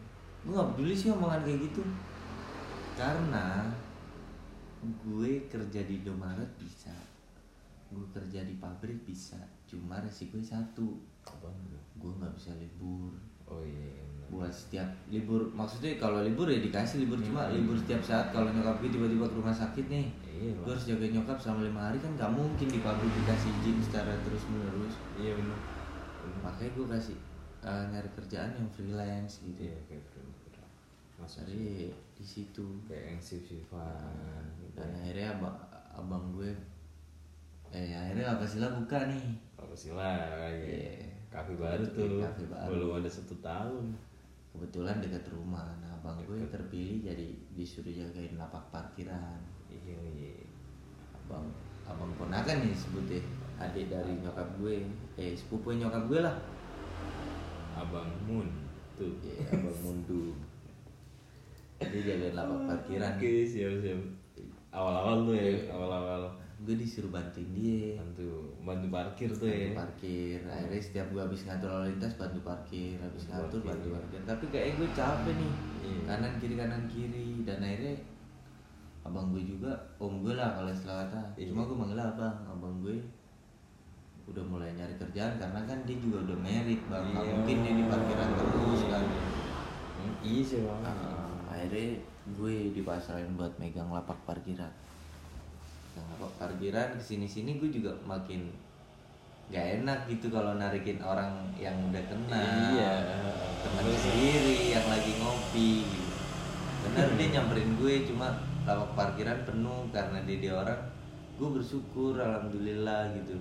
[0.47, 1.83] gue gak peduli sih omongan kayak gitu.
[2.95, 3.67] Karena
[4.79, 6.93] gue kerja di Indomaret bisa.
[7.91, 9.37] Gue kerja di pabrik bisa.
[9.67, 11.03] Cuma resiko satu.
[11.27, 11.51] Apa
[11.97, 13.11] gue nggak bisa libur.
[13.47, 13.91] Oh iya
[14.27, 14.27] benar.
[14.27, 17.19] buat setiap libur maksudnya kalau libur ya dikasih libur.
[17.23, 17.55] Cuma Hmm.
[17.59, 20.07] libur setiap saat kalau nyokap gue tiba-tiba ke rumah sakit nih
[20.37, 23.77] iya gue harus jaga nyokap selama lima hari kan gak mungkin di pabrik dikasih izin
[23.81, 25.57] secara terus menerus iya benar
[26.45, 27.17] makanya gue kasih
[27.65, 29.65] eh, nyari kerjaan yang freelance gitu.
[29.65, 30.03] Iya kayak
[31.17, 32.65] masuk dari di situ.
[32.85, 35.57] Kayak yang shift shiftan gitu dan akhirnya abang,
[35.97, 36.51] abang gue
[37.73, 39.25] eh akhirnya apa sih lah buka nih.
[39.57, 41.03] Apa sih lah Iya.
[41.27, 42.23] kafe baru tuh.
[42.23, 42.69] kafe baru.
[42.71, 43.85] belum ada satu tahun.
[44.53, 45.67] Kebetulan dekat rumah.
[45.81, 47.27] Nah abang gue terpilih jadi
[47.57, 49.41] disuruh jagain lapak parkiran.
[49.67, 50.26] Iya iya
[51.27, 51.47] abang
[51.83, 53.19] abang ponakan nih sebutnya
[53.57, 54.87] adik dari nyokap gue.
[55.15, 56.35] Eh sepupu nyokap gue lah.
[57.75, 58.47] Abang Moon
[58.95, 59.11] tuh.
[59.21, 60.33] Iya, abang mundu.
[61.77, 63.13] Dia jagain lapak parkiran.
[63.15, 64.01] Oke siap siap.
[64.71, 65.69] Awal-awal tuh ya Iya.
[65.69, 66.21] awal-awal.
[66.57, 67.93] Gue disuruh bantuin dia.
[67.95, 70.39] Bantu bantu parkir tuh bantu ya parkir.
[70.43, 72.97] Akhirnya setiap gue habis ngatur lalu lintas bantu parkir.
[72.97, 73.69] Habis Bantu ngatur parkir.
[73.69, 74.21] bantu parkir.
[74.25, 75.53] tapi kayak gue capek nih.
[75.83, 75.99] Iya.
[76.07, 77.27] kanan kiri kanan kiri.
[77.45, 77.93] Dan akhirnya
[79.07, 81.49] abang gue juga om gue lah kalau istilah kata Iya.
[81.49, 82.97] cuma gue manggil abang abang gue
[84.27, 87.31] udah mulai nyari kerjaan karena kan dia juga udah merit bang Iya.
[87.33, 89.03] mungkin dia di parkiran terus kan
[89.97, 90.93] Hmm, iya sih bang Nah,
[91.49, 91.97] akhirnya
[92.29, 94.69] gue dipasarin buat megang lapak parkiran
[95.87, 98.51] megang lapak parkiran ke sini sini gue juga makin
[99.47, 102.35] gak enak gitu kalau narikin orang yang udah kenal
[102.75, 102.91] Iya.
[103.57, 106.11] teman sendiri yang lagi ngopi gitu.
[106.83, 108.27] bener dia nyamperin gue cuma
[108.67, 110.81] lapak parkiran penuh karena dia dia orang
[111.39, 113.39] gue bersyukur alhamdulillah gitu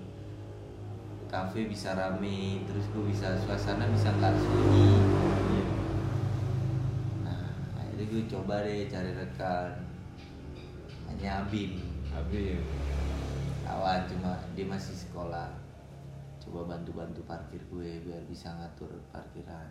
[1.27, 4.87] kafe bisa rame terus gue bisa suasana bisa nggak sunyi
[5.47, 5.65] Iya.
[7.27, 9.71] Nah, akhirnya gue coba deh cari rekan.
[11.11, 11.83] Hanya Abim.
[12.11, 12.59] Habis
[13.67, 15.51] Kawan cuma dia masih sekolah.
[16.39, 19.67] Coba bantu-bantu parkir gue biar bisa ngatur parkiran.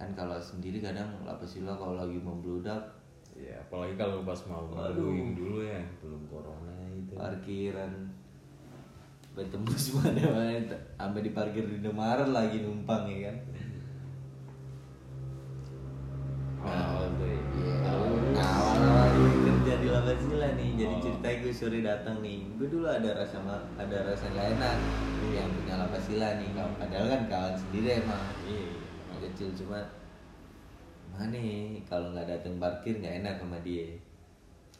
[0.00, 2.99] Kan kalau sendiri kadang lo kalau lagi membludak
[3.40, 4.92] ya apalagi kalau pas mau Waduh.
[5.00, 7.92] ngelakuin dulu ya belum corona itu parkiran
[9.30, 13.36] bertembus mana-mana sampai di parkir di Indomaret lagi numpang ya kan.
[17.10, 17.74] tuh ya Iya,
[18.32, 21.02] nah, awal-awal gue kerja di Labasila nih, jadi Oh.
[21.02, 22.46] ceritanya gue sore datang nih.
[22.56, 23.36] Gue dulu ada rasa
[23.74, 24.76] ada rasa gak enak
[25.28, 28.22] yang punya Labasila nih, padahal kan kawan sendiri emang.
[28.46, 28.70] iya
[29.10, 29.80] Yang kecil cuma
[31.10, 33.86] mana nih kalau nggak datang parkir nggak enak sama dia.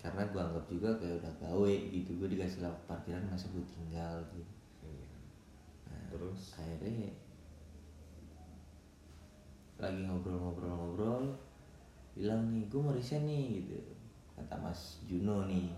[0.00, 4.24] Karena gue anggap juga kayak udah gawe gitu, gue dikasih lapak parkiran masa gue tinggal
[4.32, 4.54] gitu.
[4.80, 5.06] Iya.
[5.90, 7.12] Nah, terus akhirnya
[9.80, 11.24] lagi ngobrol-ngobrol-ngobrol
[12.12, 13.80] bilang nih gue mau resign nih gitu
[14.36, 15.72] kata Mas Juno nih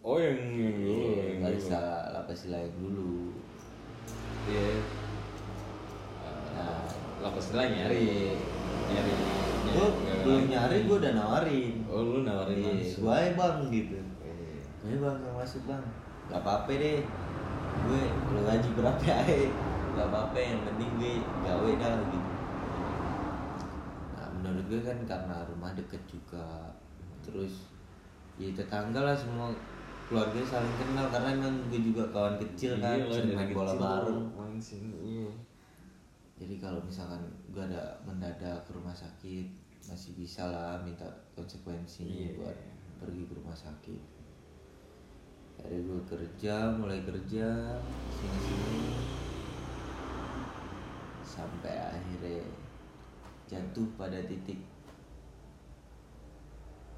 [0.00, 3.36] oh yang dulu Iya, nggak bisa lapas yang dulu
[4.48, 4.80] iya
[6.52, 7.01] Nah.
[7.22, 8.34] Lapas lah nyari
[8.90, 9.12] nyari
[9.72, 9.88] gue
[10.22, 11.74] belum nyari gue udah nawarin.
[11.88, 13.08] Oh lu nawarin iya langsung.
[13.08, 13.96] gue bang gitu.
[14.82, 14.96] Iya.
[15.00, 15.84] bang gak masuk bang.
[16.28, 17.00] Gak apa-apa deh.
[17.86, 18.02] Gue
[18.36, 19.48] lo gaji berapa aja.
[19.96, 21.14] Gak apa-apa yang penting gue
[21.46, 22.32] gawe dah gitu.
[24.18, 26.74] Nah menurut gue kan karena rumah deket juga.
[27.24, 27.70] Terus
[28.36, 29.54] ya tetangga lah semua
[30.10, 31.08] keluarga saling kenal.
[31.08, 35.30] Karena emang gue juga kawan kecil kan Iya sering main bola bareng main sini iya
[36.42, 37.18] jadi kalau misalkan
[37.50, 39.50] gue ada mendadak ke rumah sakit
[39.90, 42.38] masih bisa lah minta konsekuensinya Iya.
[42.38, 42.58] buat
[43.02, 43.98] pergi ke rumah sakit.
[45.58, 47.74] Dari gue kerja mulai kerja
[48.14, 48.78] sini sini
[51.26, 52.46] sampai akhirnya
[53.50, 54.62] jatuh pada titik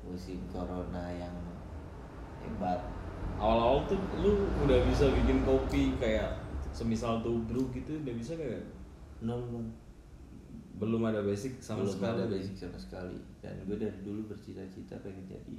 [0.05, 1.33] musim corona yang
[2.45, 2.85] hebat.
[3.41, 6.37] Awal-awal tuh lu udah bisa bikin kopi kayak
[6.77, 8.61] semisal tubruk gitu udah bisa kayak
[9.25, 9.69] nol bang
[10.75, 12.15] belum ada basic sama belum sekali.
[12.19, 13.19] ada basic sama sekali.
[13.39, 15.57] Dan gue dari dulu bercita-cita pengen jadi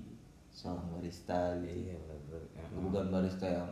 [0.52, 1.72] seorang barista gitu.
[1.88, 2.42] Iya bener
[2.78, 3.72] bukan barista yang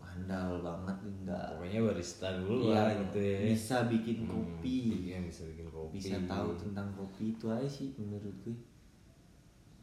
[0.00, 1.44] handal banget enggak.
[1.52, 3.38] Pokoknya barista dulu Iya, lah gitu ya.
[3.46, 4.78] bisa bikin Hmm, kopi.
[5.06, 5.94] iya bisa bikin kopi.
[5.94, 8.56] Bisa tahu tentang kopi itu aja sih menurut gue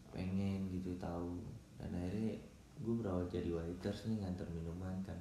[0.10, 1.38] pengen gitu tahu.
[1.78, 2.34] Dan akhirnya
[2.76, 5.18] gue berawal jadi waiters nih nganter minuman kan.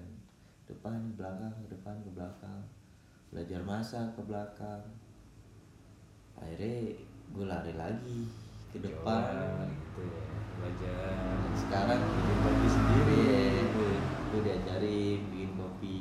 [0.65, 2.65] Depan belakang ke depan ke belakang
[3.33, 4.85] belajar masak ke belakang.
[6.37, 7.01] Akhirnya
[7.33, 8.29] gue lari lagi
[8.69, 9.25] ke depan.
[9.25, 10.25] Jualan gitu ya
[10.61, 11.17] belajar.
[11.57, 13.25] Sekarang bikin kopi sendiri.
[13.73, 15.99] Gue gue diajarin bikin kopi.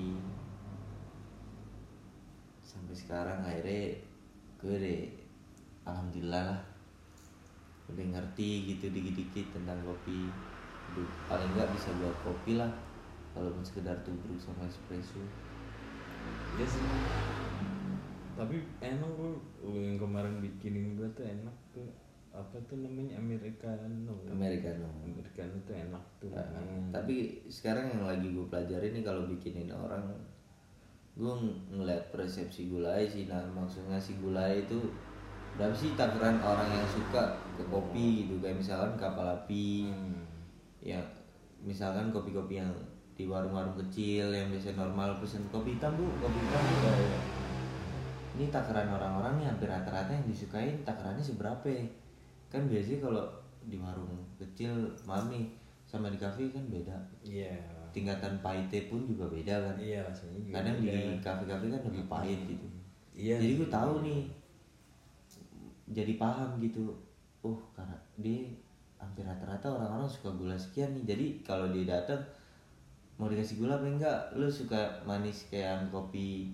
[2.59, 3.95] Sampai sekarang akhirnya
[4.59, 5.01] gue deh
[5.87, 6.61] alhamdulillah lah.
[7.87, 10.27] Udah ngerti gitu dikit-dikit tentang kopi.
[10.91, 12.75] Udah paling nggak bisa buat kopi lah
[13.31, 15.23] walaupun sekedar tubruk sama espresso
[16.51, 16.83] Iya sih.
[18.31, 21.87] Tapi enak bro, Lu yang kemarin bikinin gue tuh enak tuh.
[22.31, 24.15] Apa tuh namanya Americano.
[24.31, 26.31] americano Americano tuh enak tuh.
[26.31, 26.87] Nah, Hmm.
[26.89, 30.07] tapi sekarang yang lagi gue pelajari nih kalau bikinin orang
[31.11, 34.79] gue ng- ngeliat persepsi gulai sih nah maksudnya si gulai itu
[35.51, 37.19] berapa sih takaran orang yang suka
[37.51, 40.23] ke kopi gitu kayak misalkan kapal api Hmm.
[40.79, 41.03] ya
[41.59, 42.71] misalkan kopi-kopi yang
[43.21, 46.75] di warung-warung kecil yang biasa normal pesen kopi hitam bu kopi hitam bu
[48.33, 51.85] ini takaran orang-orang nih hampir rata-rata yang disukain takarannya seberapa ya?
[52.49, 53.25] kan biasanya kalau
[53.61, 54.09] di warung
[54.41, 54.73] kecil
[55.05, 55.53] mami
[55.85, 57.53] sama di kafe kan beda Iya.
[57.93, 60.53] tingkatan pahitnya pun juga beda kan Iya rasanya juga.
[60.57, 60.89] kadang beda.
[60.89, 62.65] di kafe-kafe kan lebih pahit gitu
[63.13, 63.35] Iya.
[63.37, 64.21] jadi gue tahu nih
[65.91, 66.89] jadi paham gitu
[67.45, 68.49] oh karena dia
[68.97, 72.21] hampir rata-rata orang-orang suka gula sekian nih jadi kalau dia datang
[73.21, 76.49] mau dikasih gula apa enggak lu suka manis kayak kopi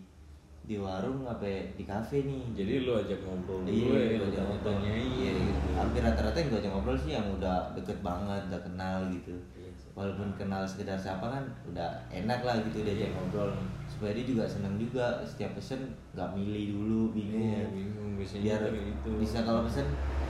[0.67, 1.47] di warung apa
[1.79, 4.75] di kafe nih Jadi lu ajak ngobrol dulu iya, ya, lu ajak ngobrol.
[4.75, 5.07] tanyain.
[5.15, 5.67] Iya, gitu.
[5.79, 9.31] Hampir rata-rata yang gue ajak ngobrol sih yang udah deket banget, udah kenal gitu.
[9.55, 9.71] Iya.
[9.95, 13.55] Walaupun kenal sekedar siapa kan udah enak lah gitu diajak ngobrol.
[13.97, 17.41] Supaya dia juga seneng juga setiap pesen nggak milih dulu, bingung.
[17.41, 19.09] Iya, bingung biasanya Biar gitu.
[19.17, 19.87] bisa kalau pesen,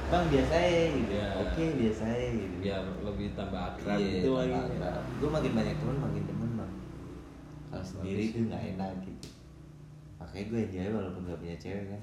[0.07, 1.11] bang biasa ya gitu.
[1.11, 1.27] Iya.
[1.43, 2.55] Oke biasa ya gitu.
[2.63, 4.59] biar lebih tambah akrab Iya, gitu lagi.
[5.19, 6.71] Gue makin banyak teman makin temen bang.
[7.67, 9.27] Kalau sendiri tuh nggak enak gitu.
[10.17, 12.01] Makanya gue enjoy walaupun gak punya cewek kan.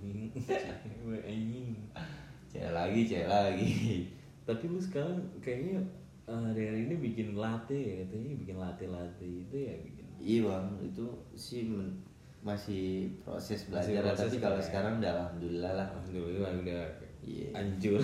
[0.00, 1.68] Cewek anjing.
[2.48, 3.72] Cewek lagi, cewek lagi.
[4.44, 5.84] Tapi lu sekarang kayaknya
[6.24, 10.03] eh, hari-hari ini bikin latte ya katanya bikin latte-latte itu ya bikin.
[10.24, 11.04] Iya bang, itu
[11.34, 12.00] sih men-
[12.40, 14.64] masih proses belajar proses tapi kalau ya.
[14.64, 15.86] sekarang udah alhamdulillah lah.
[15.92, 16.82] Alhamdulillah udah
[17.24, 17.46] Iya.
[17.52, 18.00] anjur.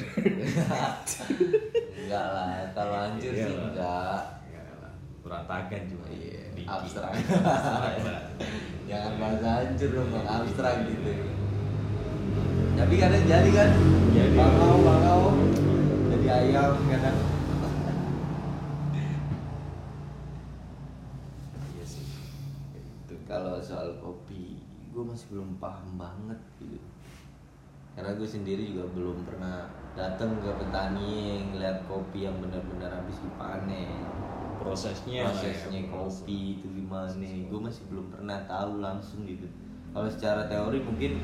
[2.00, 3.64] enggak lah, kalau hancur Iya sih lah.
[3.68, 4.04] enggak.
[4.08, 4.24] Lah,
[5.20, 6.04] berantakan cuma.
[6.08, 6.68] Iya, dikit.
[6.68, 7.12] abstrak.
[8.88, 11.12] Jangan bahasa hancur dong bang, abstrak gitu.
[12.74, 13.70] Tapi kadang jadi kan,
[14.10, 14.34] Jadi.
[14.34, 15.22] bangau bangau,
[16.08, 17.18] jadi ayam kadang.
[21.96, 22.06] Sih.
[23.26, 24.58] Kalau soal kopi,
[24.94, 26.78] gue masih belum paham banget gitu.
[27.98, 29.66] Karena gue sendiri juga belum pernah
[29.98, 34.06] datang ke petani ngeliat kopi yang benar-benar habis dipanen.
[34.60, 37.10] prosesnya Prosesnya ya, kopi itu gimana?
[37.50, 39.50] Gue masih belum pernah tahu langsung gitu.
[39.90, 41.18] Kalau secara teori mungkin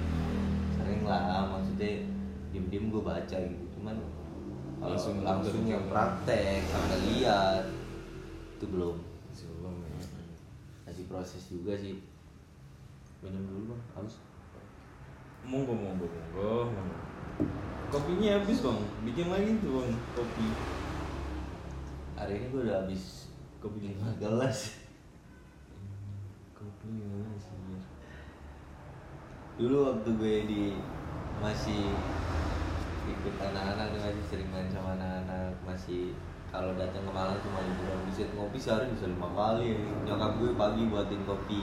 [0.74, 2.02] sering lah, maksudnya
[2.50, 3.64] diem-diem gue baca gitu.
[3.78, 3.94] Cuman
[4.82, 7.62] langsung, langsung yang praktek sampai lihat
[8.58, 8.96] itu belum.
[11.08, 11.98] Proses juga sih.
[13.24, 14.20] Minum dulu bang, haus.
[15.46, 16.66] monggo monggo monggo
[17.86, 20.48] kopinya habis bang bikin lagi tuh bang kopi
[22.16, 23.28] Hari ini gue udah habis
[23.60, 24.80] kopi lima gelas.
[26.56, 26.88] kopi
[27.36, 27.84] sih Biar?
[29.60, 30.62] Dulu waktu gue di
[31.44, 31.92] masih
[33.04, 36.16] ikut anak-anak masih sering main sama anak-anak masih
[36.46, 39.76] kalau datang ke Malang cuma liburan bisa ngopi sehari bisa lima kali.
[40.04, 41.62] Nyokap gue pagi buatin kopi.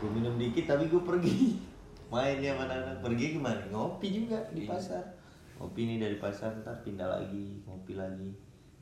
[0.00, 1.60] Gue minum dikit tapi gue pergi.
[2.12, 3.62] Mainnya sama anak-anak pergi gimana?
[3.68, 4.68] Ngopi juga di Iya.
[4.68, 5.04] pasar.
[5.56, 8.30] Ngopi nih dari pasar ntar pindah lagi ngopi lagi.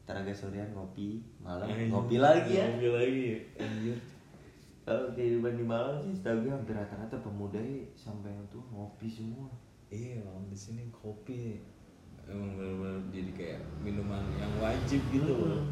[0.02, 2.66] Ntar agak sorean ngopi malam Anjir, ngopi lagi ya.
[2.66, 3.22] Ngopi lagi
[3.56, 3.98] anjir.
[4.80, 9.06] Kalau kehidupan di Malang sih setahu gue hampir rata-rata pemuda ya sampai yang tuh ngopi
[9.06, 9.46] semua.
[9.86, 11.60] Iya Bang, di sini kopi
[12.30, 15.62] emang benar-benar jadi kayak minuman yang wajib gitu loh.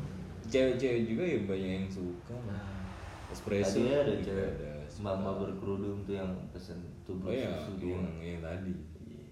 [0.44, 2.88] Cewek-cewek juga ya banyak yang suka Nah,
[3.28, 4.70] espresso tadi ada cewek ada.
[4.98, 8.72] Mama berkerudung tuh yang pesen tubruk oh iya susu dua yang, yang tadi.
[8.98, 9.24] Iya.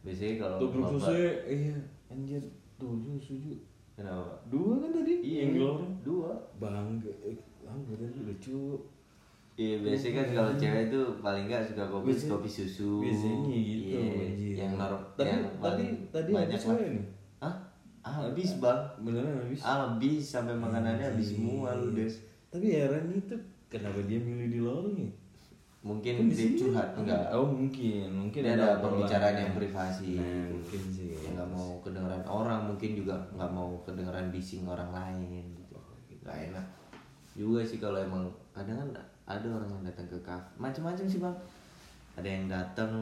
[0.00, 1.76] biasanya kalau tubruk susu ya iya.
[2.08, 2.42] Anjir
[2.78, 3.58] tubruk susu
[3.92, 4.40] kenapa?
[4.48, 6.30] Dua kan tadi iya yang gelorong dua.
[6.56, 8.80] Bangga eh, bangga tadi lucu.
[9.52, 12.90] Iya biasanya kan kalau cewek tuh paling nggak suka kopi Biasanya- kopi susu.
[13.04, 14.54] biasanya gitu Iya, anjir.
[14.56, 16.76] yang nor Tadi- yang paling tadi banyak habis lah.
[16.78, 17.04] nih.
[17.40, 17.54] Hah?
[18.02, 18.80] Habis bang.
[19.00, 22.14] beneran habis Habis sampai makanannya habis semua lu des.
[22.46, 23.32] tapi heran itu
[23.66, 25.10] kenapa dia milih di lorong ya
[25.82, 27.26] Mungkin Kan di dia curhat enggak?
[27.34, 30.14] oh mungkin mungkin Dia ada pembicaraan yang privasi.
[30.14, 34.94] nah, mungkin sih Yang nggak mau kedengeran orang, mungkin juga nggak mau kedengeran bising orang
[34.94, 35.74] lain gitu.
[36.22, 36.66] Gak enak.
[37.34, 38.94] Juga sih kalau emang kadang kan
[39.26, 41.34] ada orang yang datang ke kafe, macam-macam sih bang.
[42.14, 42.92] Ada yang datang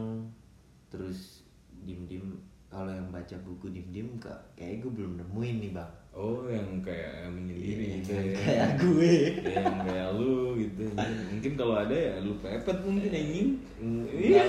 [0.89, 1.45] terus
[1.85, 2.33] diem-diem
[2.71, 5.91] kalau yang baca buku diem-diem kak kayak gue belum nemuin nih bang.
[6.11, 8.35] Oh yang kayak yang menyendiri Iya, gitu yang ya.
[8.37, 9.13] kayak gue.
[9.43, 10.83] Ya, yang kayak lu gitu.
[11.29, 13.49] Mungkin kalau ada ya lu pepet mungkin anjing.
[14.07, 14.43] Iya.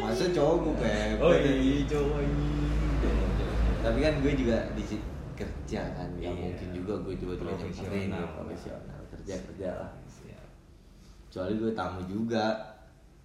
[0.00, 2.56] Masa cowok gue pepet oh iya cowok anjing.
[3.80, 4.82] Tapi kan gue juga di
[5.36, 6.40] kerja kan nggak Iya.
[6.52, 8.20] mungkin juga gue coba-coba nyamperin Profesional.
[8.20, 9.00] ya, profesional.
[9.10, 9.90] kerja kerja lah.
[10.06, 10.44] Siap.
[11.28, 12.44] kecuali gue tamu juga.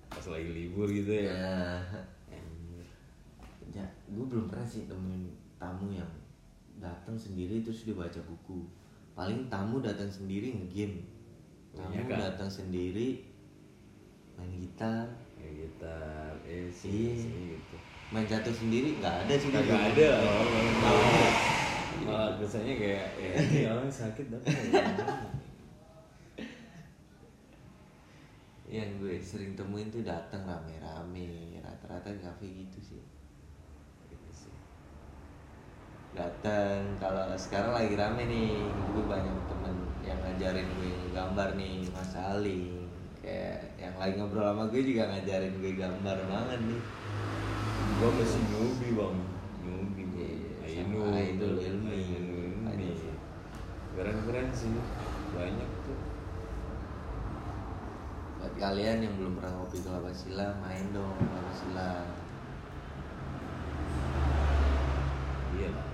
[0.06, 1.24] Pas lagi libur gitu ya.
[1.24, 1.56] Ya
[1.88, 2.02] ya
[4.06, 5.26] gue belum pernah sih temuin
[5.56, 6.10] tamu yang
[6.78, 8.62] datang sendiri terus dia baca buku.
[9.14, 11.02] Paling tamu datang sendiri ngegame.
[11.72, 12.18] Tamu Iya kan?
[12.32, 13.24] datang sendiri
[14.36, 15.08] main gitar.
[15.36, 20.46] Kayak gitar eh sih sih gitu main jatuh sendiri nggak ada sih di- ada loh
[20.78, 21.34] malah
[22.00, 24.50] malah kesannya kayak ya ini orang sakit tapi
[28.66, 33.04] yang gue sering temuin tuh datang rame-rame rata-rata kafe gitu sih
[34.08, 34.56] gitu sih
[36.16, 39.76] datang kalau sekarang lagi rame nih gue banyak temen
[40.08, 42.88] yang ngajarin gue gambar nih Mas Ali.
[43.20, 46.82] Kayak yang lagi ngobrol sama gue juga ngajarin gue gambar banget nih.
[47.96, 49.18] Gua masih newbie bang.
[50.66, 52.00] Iya, Ainu sama Ainul Ilmi.
[52.64, 52.98] Banyak.
[53.96, 54.72] keren keren sih.
[55.36, 56.00] Banyak tuh.
[58.40, 61.90] Buat kalian yang belum pernah ngopi kelapa sila main dong kelapa sila
[65.56, 65.88] iya lah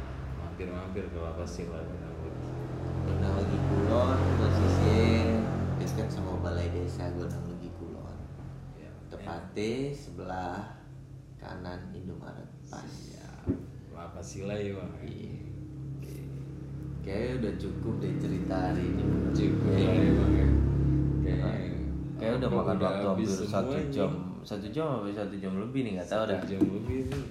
[0.69, 1.81] mampir mampir ke lapas sih lah
[3.01, 5.41] Gunung Legi Kulon posisinya
[5.81, 8.17] dekat sama balai desa Gunung Legi Kulon.
[8.77, 10.77] Ya, tepatnya sebelah
[11.41, 12.45] kanan Indomaret.
[12.69, 12.85] Pas.
[13.09, 13.25] Ya
[13.89, 15.33] lapas sila ya bang Iya.
[17.01, 19.03] Kayaknya udah cukup deh cerita hari ini.
[19.33, 20.47] cukup lah ya bang ya.
[21.25, 21.53] Kayaknya
[22.21, 24.11] Kayak udah apa, makan waktu hampir satu jam,
[24.45, 26.41] satu jam sampai satu jam lebih nih nggak tahu Satu dah.
[26.45, 27.25] jam lebih nih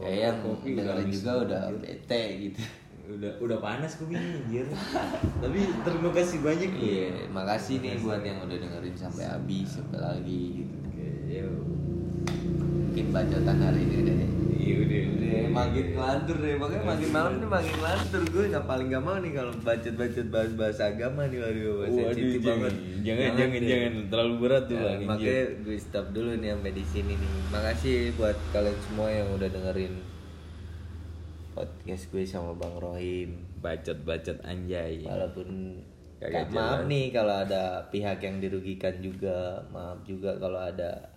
[0.00, 2.60] Kayak yang Kopi dengerin juga udah bete gitu.
[3.04, 4.64] udah udah panas kopinya anjir.
[5.44, 9.98] Tapi terima kasih banyak loh Iya, makasih nih buat yang udah dengerin sampai habis sampai
[10.00, 10.74] lagi gitu.
[10.80, 11.50] oke yo.
[12.88, 14.16] Mungkin bacotan hari ini udah
[15.50, 19.32] makin ngelantur deh, makanya makin malam nih makin ngelantur gue nggak paling gak mau nih
[19.32, 22.74] kalau bacot-bacot bahas-bahas agama nih waduh bahasa Waduh, jangan, banget.
[23.02, 23.68] jangan, jangan, deh.
[23.68, 25.00] jangan, terlalu berat tuh Ya, bang.
[25.04, 27.30] makanya gue stop dulu nih sampai di sini nih.
[27.50, 29.94] Makasih buat kalian semua yang udah dengerin
[31.54, 33.30] podcast gue sama Bang Rohim.
[33.62, 35.00] bacot-bacot anjay.
[35.02, 35.48] Walaupun
[36.14, 39.60] Kagak maaf nih kalau ada pihak yang dirugikan juga.
[39.68, 41.12] Maaf juga kalau ada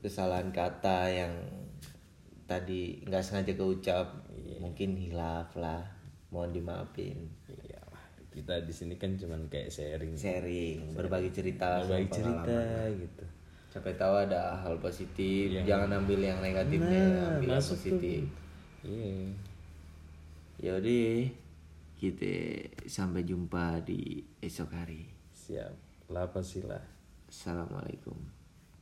[0.00, 1.32] kesalahan kata yang
[2.50, 4.06] tadi nggak sengaja keucap.
[4.58, 5.86] Mungkin hilaf lah.
[6.34, 7.18] Mohon dimaafin.
[7.46, 7.78] Iya,
[8.30, 12.58] kita di sini kan cuman kayak sharing, Sharing, berbagi cerita, berbagi cerita
[12.90, 13.24] gitu.
[13.70, 15.62] Sampai tahu ada hal positif, Iya.
[15.62, 17.70] jangan ambil yang negatifnya, Nah, ambil yang tuh.
[17.74, 18.22] positif.
[18.82, 19.14] Iya.
[20.60, 21.14] Yaudah,
[21.96, 22.32] kita
[22.86, 25.06] sampai jumpa di esok hari.
[25.34, 25.72] Siap.
[26.10, 26.78] Lapas sila.
[27.26, 28.18] Assalamualaikum.